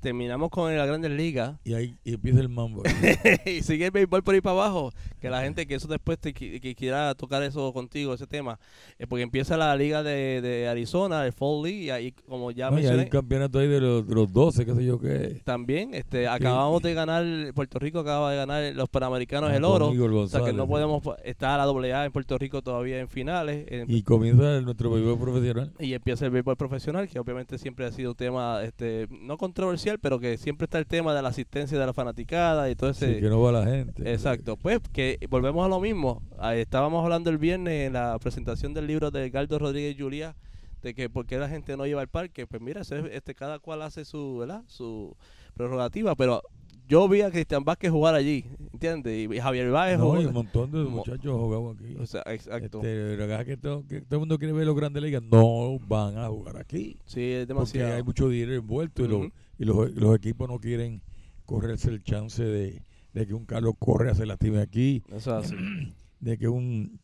Terminamos 0.00 0.50
con 0.50 0.76
la 0.76 0.84
Grandes 0.84 1.12
Ligas. 1.12 1.58
Y 1.64 1.74
ahí 1.74 1.96
y 2.02 2.14
empieza 2.14 2.40
el 2.40 2.48
mambo. 2.48 2.82
y 3.46 3.62
sigue 3.62 3.86
el 3.86 3.90
béisbol 3.92 4.22
por 4.24 4.34
ahí 4.34 4.40
para 4.40 4.54
abajo. 4.56 4.92
Que 5.22 5.30
la 5.30 5.40
gente 5.42 5.66
que 5.66 5.76
eso 5.76 5.88
después 5.88 6.18
te 6.18 6.34
qui- 6.34 6.60
que 6.60 6.74
quiera 6.74 7.14
tocar 7.14 7.42
eso 7.44 7.72
contigo, 7.72 8.12
ese 8.12 8.26
tema. 8.26 8.58
eh, 8.98 9.06
porque 9.06 9.22
empieza 9.22 9.56
la 9.56 9.74
liga 9.76 10.02
de, 10.02 10.40
de 10.42 10.68
Arizona, 10.68 11.24
el 11.24 11.32
Fall 11.32 11.62
League. 11.62 11.78
Y 11.84 11.90
ahí, 11.90 12.12
como 12.12 12.50
ya 12.50 12.70
No, 12.70 12.76
y 12.76 12.80
hay 12.80 12.82
mencioné, 12.82 13.04
un 13.04 13.08
campeonato 13.08 13.58
ahí 13.60 13.68
de 13.68 13.80
los, 13.80 14.06
de 14.06 14.14
los 14.14 14.32
12, 14.32 14.66
qué 14.66 14.74
sé 14.74 14.84
yo 14.84 14.98
qué. 15.00 15.40
también 15.44 15.94
este, 15.94 16.26
acabamos 16.28 16.82
de 16.82 16.92
ganar, 16.92 17.24
Puerto 17.54 17.78
Rico 17.78 18.00
acaba 18.00 18.30
de 18.32 18.36
ganar 18.36 18.74
los 18.74 18.88
Panamericanos 18.88 19.50
Ah, 19.50 19.56
el 19.56 19.64
oro. 19.64 19.88
O 19.90 20.26
sea 20.28 20.42
que 20.44 20.52
no 20.52 20.66
podemos 20.66 21.02
estar 21.24 21.60
a 21.60 21.66
la 21.66 21.72
AA 21.72 22.04
en 22.06 22.12
Puerto 22.12 22.36
Rico 22.36 22.60
todavía 22.62 22.98
en 22.98 23.08
finales. 23.08 23.64
en- 23.68 23.88
Y 23.88 24.02
comienza 24.02 24.56
el- 24.58 24.64
nuestro 24.64 24.90
béisbol 24.90 25.18
profesional. 25.18 25.72
y 25.78 25.94
empieza 25.94 26.24
el 26.24 26.32
béisbol 26.32 26.56
profesional, 26.56 27.08
que 27.08 27.18
obviamente 27.20 27.58
siempre 27.58 27.86
ha 27.86 27.92
sido 27.92 28.10
un 28.10 28.16
tema, 28.16 28.62
este, 28.64 29.06
no 29.10 29.38
controversial, 29.38 29.98
pero 30.00 30.18
que 30.18 30.36
siempre 30.36 30.64
está 30.64 30.78
el 30.78 30.86
tema 30.86 31.14
de 31.14 31.22
la 31.22 31.28
asistencia 31.28 31.78
de 31.78 31.86
la 31.86 31.92
fanaticada 31.92 32.68
y 32.70 32.74
todo 32.74 32.90
ese... 32.90 33.14
Sí, 33.14 33.20
que 33.20 33.28
no 33.28 33.40
va 33.40 33.52
la 33.52 33.64
gente. 33.66 34.10
Exacto, 34.12 34.56
pues 34.56 34.80
que 34.92 35.11
volvemos 35.28 35.64
a 35.64 35.68
lo 35.68 35.80
mismo. 35.80 36.22
Ahí 36.38 36.60
estábamos 36.60 37.02
hablando 37.02 37.30
el 37.30 37.38
viernes 37.38 37.86
en 37.86 37.94
la 37.94 38.18
presentación 38.18 38.74
del 38.74 38.86
libro 38.86 39.10
de 39.10 39.30
Galdo 39.30 39.58
Rodríguez 39.58 39.96
Julia 39.98 40.34
de 40.82 40.94
que 40.94 41.08
por 41.08 41.26
qué 41.26 41.38
la 41.38 41.48
gente 41.48 41.76
no 41.76 41.86
lleva 41.86 42.00
al 42.00 42.08
parque. 42.08 42.46
Pues 42.46 42.60
mira, 42.60 42.82
este 43.10 43.34
cada 43.34 43.58
cual 43.60 43.82
hace 43.82 44.04
su, 44.04 44.38
¿verdad? 44.38 44.62
su 44.66 45.16
prerrogativa, 45.54 46.14
pero 46.16 46.42
yo 46.88 47.08
vi 47.08 47.20
a 47.22 47.30
Cristian 47.30 47.64
Vázquez 47.64 47.90
jugar 47.90 48.14
allí, 48.14 48.44
¿entiendes? 48.72 49.30
Y 49.30 49.38
Javier 49.38 49.70
Báez 49.70 49.98
No, 49.98 50.20
y 50.20 50.26
un 50.26 50.32
montón 50.34 50.70
de 50.72 50.78
muchachos 50.78 51.32
jugaban 51.32 51.76
aquí. 51.76 51.96
o 51.98 52.04
sea, 52.06 52.22
exacto. 52.26 52.78
Este, 52.78 53.16
lo 53.16 53.26
que 53.26 53.34
es 53.34 53.44
que 53.46 53.56
todo, 53.56 53.86
que 53.86 54.00
todo 54.02 54.16
el 54.16 54.18
mundo 54.20 54.38
quiere 54.38 54.52
ver 54.52 54.66
los 54.66 54.76
grandes 54.76 55.02
ligas. 55.02 55.22
No 55.22 55.78
van 55.86 56.18
a 56.18 56.28
jugar 56.28 56.56
aquí. 56.58 56.98
sí, 57.06 57.20
es 57.30 57.46
Porque 57.46 57.46
demasiado. 57.46 57.94
hay 57.94 58.02
mucho 58.02 58.28
dinero 58.28 58.54
envuelto 58.58 59.04
y, 59.04 59.08
los- 59.08 59.28
y 59.58 59.64
los, 59.64 59.90
los 59.92 60.16
equipos 60.16 60.48
no 60.48 60.58
quieren 60.58 61.00
correrse 61.46 61.90
el 61.90 62.02
chance 62.02 62.42
de, 62.42 62.82
de 63.12 63.26
que 63.26 63.34
un 63.34 63.44
Carlos 63.44 63.74
Correa 63.78 64.14
se 64.14 64.26
lastime 64.26 64.60
aquí, 64.60 65.02
Eso 65.08 65.38
es 65.38 65.46
así. 65.46 65.56
de 66.20 66.38
que 66.38 66.48
un 66.48 67.00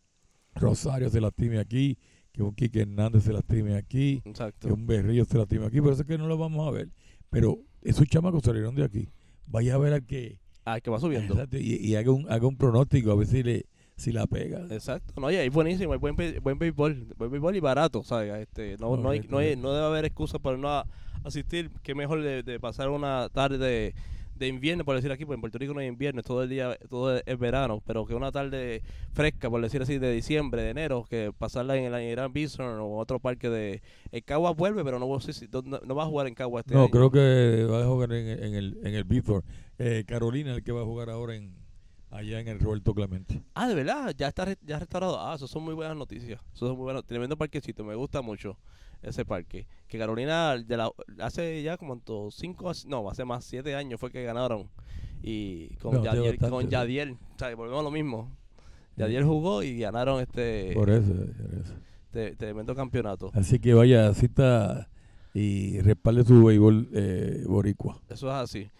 Rosario 0.55 1.09
se 1.11 1.21
lastime 1.21 1.59
aquí, 1.59 1.97
que 2.33 2.42
un 2.42 2.55
Quique 2.55 2.81
Hernández 2.81 3.25
se 3.25 3.33
lastime 3.33 3.77
aquí, 3.77 4.23
que 4.59 4.73
un 4.73 4.87
Berrillo 4.87 5.25
se 5.25 5.38
lastime 5.38 5.66
aquí, 5.66 5.81
por 5.81 5.92
eso 5.92 6.03
es 6.03 6.09
que 6.09 6.18
no 6.18 6.27
lo 6.27 6.37
vamos 6.38 6.66
a 6.66 6.71
ver. 6.71 6.88
Pero 7.31 7.59
esos 7.83 8.07
chamacos 8.07 8.42
salieron 8.42 8.75
de 8.75 8.85
aquí. 8.85 9.09
Vaya 9.47 9.75
a 9.75 9.79
ver 9.79 9.92
al 9.92 10.05
que 10.07 10.40
Ah, 10.64 10.81
que 10.81 10.90
va 10.90 11.01
subiendo. 11.01 11.33
Exacto, 11.35 11.57
y, 11.57 11.77
y 11.77 11.94
haga, 11.97 12.11
un, 12.11 12.31
haga 12.31 12.47
un 12.47 12.57
pronóstico 12.57 13.11
a 13.11 13.14
ver 13.14 13.27
si, 13.27 13.42
le, 13.42 13.64
si 13.97 14.12
la 14.12 14.27
pega. 14.27 14.66
Exacto, 14.71 15.18
no, 15.18 15.31
y 15.31 15.37
es 15.37 15.51
buenísimo, 15.53 15.94
es 15.94 16.01
buen, 16.01 16.14
buen 16.42 16.59
béisbol, 16.59 17.14
buen 17.16 17.31
béisbol 17.31 17.57
y 17.57 17.61
barato, 17.61 18.03
¿sabes? 18.03 18.35
Este, 18.35 18.77
no, 18.79 18.97
no, 18.99 19.09
hay, 19.11 19.21
no, 19.31 19.38
hay- 19.38 19.57
no 19.57 19.73
debe 19.73 19.87
haber 19.87 20.05
excusa 20.05 20.38
por 20.38 20.59
no 20.59 20.85
asistir, 21.25 21.71
que 21.83 21.94
mejor 21.94 22.21
de, 22.23 22.42
de 22.42 22.61
pasar 22.61 22.90
una 22.90 23.31
tarde 23.31 23.94
de, 24.38 24.48
invierno, 24.48 24.85
por 24.85 24.96
decir 24.96 25.11
aquí, 25.12 25.24
porque 25.24 25.37
en 25.37 25.40
Puerto 25.40 25.59
Rico 25.59 25.74
no 25.74 25.81
hay 25.81 25.87
invierno, 25.87 26.20
es 26.20 26.27
todo 26.27 26.42
el 26.42 26.48
día, 26.48 26.77
todo 26.88 27.16
es, 27.16 27.38
verano, 27.38 27.83
pero 27.87 28.07
que 28.07 28.14
una 28.14 28.33
tarde 28.33 28.83
fresca, 29.12 29.51
por 29.51 29.61
decir 29.61 29.83
así, 29.83 29.98
de 29.98 30.12
diciembre, 30.12 30.62
de 30.62 30.70
enero, 30.70 31.05
que 31.09 31.33
pasarla 31.37 31.77
en 31.77 31.92
el 31.92 32.03
Irán 32.03 32.33
Bison 32.33 32.81
o 32.81 32.96
otro 32.96 33.20
parque 33.20 33.48
de... 33.51 33.83
El 34.12 34.24
Caguas 34.24 34.57
vuelve, 34.57 34.85
pero 34.85 34.98
no, 34.98 35.07
no, 35.07 35.81
no 35.85 35.94
va 35.94 36.03
a 36.03 36.07
jugar 36.07 36.27
en 36.27 36.35
Caguas 36.35 36.64
este 36.64 36.74
No, 36.74 36.85
año. 36.85 36.90
creo 36.90 37.11
que 37.11 37.64
va 37.64 37.83
a 37.83 37.87
jugar 37.87 38.12
en, 38.12 38.44
en 38.44 38.55
el, 38.55 38.79
en 38.83 38.94
el 38.94 39.05
Bithorn. 39.05 39.44
Eh, 39.79 40.05
Carolina 40.07 40.55
el 40.55 40.62
que 40.62 40.72
va 40.72 40.83
a 40.83 40.85
jugar 40.85 41.11
ahora 41.11 41.37
en 41.37 41.55
allá 42.11 42.40
en 42.40 42.48
el 42.48 42.59
Roberto 42.59 42.94
Clemente. 42.94 43.42
Ah, 43.55 43.68
de 43.68 43.74
verdad, 43.74 44.14
ya 44.16 44.29
está 44.29 44.57
ya 44.62 44.79
restaurado. 44.79 45.20
Ah, 45.20 45.35
eso 45.35 45.46
son 45.46 45.62
muy 45.62 45.74
buenas 45.74 45.96
noticias. 45.96 46.40
Eso 46.55 46.66
son 46.66 46.77
muy 46.77 46.85
buenas. 46.85 47.05
Tremendo 47.05 47.37
parquecito, 47.37 47.85
me 47.85 47.94
gusta 47.94 48.22
mucho 48.22 48.57
ese 49.03 49.25
parque. 49.25 49.67
Que 49.87 49.99
Carolina 49.99 50.57
de 50.57 50.77
la, 50.77 50.91
hace 51.21 51.63
ya 51.63 51.77
como 51.77 52.01
cinco, 52.31 52.73
no, 52.87 53.09
hace 53.11 53.25
más 53.25 53.45
siete 53.45 53.75
años 53.75 54.01
fue 54.01 54.11
que 54.11 54.25
ganaron 54.25 54.69
y 55.23 55.69
con 55.77 55.95
No, 55.95 56.03
con. 56.51 56.69
Yadier, 56.69 57.13
o 57.13 57.39
sea, 57.39 57.55
volvemos 57.55 57.81
a 57.81 57.85
lo 57.85 57.91
mismo. 57.91 58.31
Yadier 58.97 59.25
jugó 59.25 59.63
y 59.63 59.79
ganaron 59.79 60.21
este, 60.21 60.73
Por 60.75 60.91
eso, 60.91 61.13
por 61.13 61.61
eso. 61.61 61.75
este 62.07 62.37
tremendo 62.37 62.75
campeonato. 62.75 63.31
Así 63.35 63.59
que 63.59 63.75
vaya, 63.75 64.13
cita 64.15 64.89
y 65.35 65.81
respalde 65.81 66.25
su 66.25 66.45
béisbol 66.45 66.89
eh, 66.93 67.45
boricua. 67.47 68.01
Eso 68.09 68.29
es 68.29 68.35
así. 68.35 68.71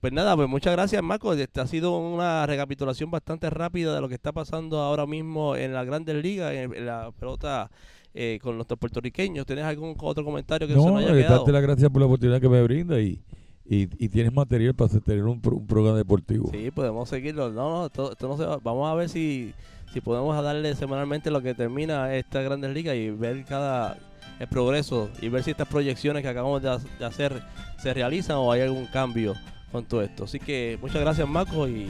Pues 0.00 0.12
nada, 0.12 0.36
pues 0.36 0.48
muchas 0.48 0.72
gracias 0.72 1.02
Marco. 1.02 1.32
Este 1.32 1.60
ha 1.60 1.66
sido 1.66 1.96
una 1.98 2.46
recapitulación 2.46 3.10
bastante 3.10 3.50
rápida 3.50 3.94
de 3.94 4.00
lo 4.00 4.08
que 4.08 4.14
está 4.14 4.32
pasando 4.32 4.80
ahora 4.80 5.06
mismo 5.06 5.56
en 5.56 5.72
las 5.72 5.86
grandes 5.86 6.22
ligas, 6.22 6.54
en 6.54 6.86
la 6.86 7.10
pelota 7.18 7.70
eh, 8.14 8.38
con 8.42 8.56
nuestros 8.56 8.78
puertorriqueños. 8.78 9.46
¿Tienes 9.46 9.64
algún 9.64 9.94
otro 10.00 10.24
comentario 10.24 10.66
que 10.66 10.74
se 10.74 10.78
No, 10.78 10.90
nos 10.90 10.98
haya 11.02 11.12
eh, 11.14 11.18
quedado? 11.22 11.36
darte 11.36 11.52
las 11.52 11.62
gracias 11.62 11.90
por 11.90 12.00
la 12.00 12.06
oportunidad 12.06 12.40
que 12.40 12.48
me 12.48 12.62
brinda 12.62 13.00
y, 13.00 13.20
y, 13.64 13.88
y 14.04 14.08
tienes 14.08 14.32
material 14.32 14.74
para 14.74 14.86
hacer- 14.88 15.02
tener 15.02 15.24
un, 15.24 15.40
pro- 15.40 15.56
un 15.56 15.66
programa 15.66 15.96
deportivo. 15.98 16.50
Sí, 16.52 16.70
podemos 16.70 17.08
seguirlo. 17.08 17.50
No, 17.50 17.70
no, 17.70 17.86
esto, 17.86 18.12
esto 18.12 18.28
no 18.28 18.36
se 18.36 18.44
va. 18.46 18.58
Vamos 18.62 18.90
a 18.90 18.94
ver 18.94 19.08
si, 19.08 19.52
si 19.92 20.00
podemos 20.00 20.40
darle 20.42 20.74
semanalmente 20.74 21.30
lo 21.30 21.40
que 21.42 21.54
termina 21.54 22.14
esta 22.14 22.42
Grandes 22.42 22.72
Ligas 22.72 22.96
y 22.96 23.10
ver 23.10 23.44
cada 23.44 23.98
el 24.40 24.46
progreso 24.46 25.10
y 25.20 25.28
ver 25.28 25.42
si 25.42 25.50
estas 25.50 25.66
proyecciones 25.66 26.22
que 26.22 26.28
acabamos 26.28 26.62
de, 26.62 26.78
de 27.00 27.04
hacer 27.04 27.42
se 27.82 27.92
realizan 27.92 28.36
o 28.36 28.52
hay 28.52 28.60
algún 28.60 28.86
cambio 28.86 29.34
con 29.72 29.84
todo 29.84 30.00
esto. 30.00 30.24
Así 30.24 30.38
que 30.38 30.78
muchas 30.80 31.00
gracias 31.00 31.28
Marco 31.28 31.66
y 31.68 31.88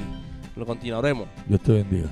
lo 0.56 0.64
continuaremos. 0.64 1.28
Dios 1.46 1.60
te 1.60 1.72
bendiga. 1.72 2.08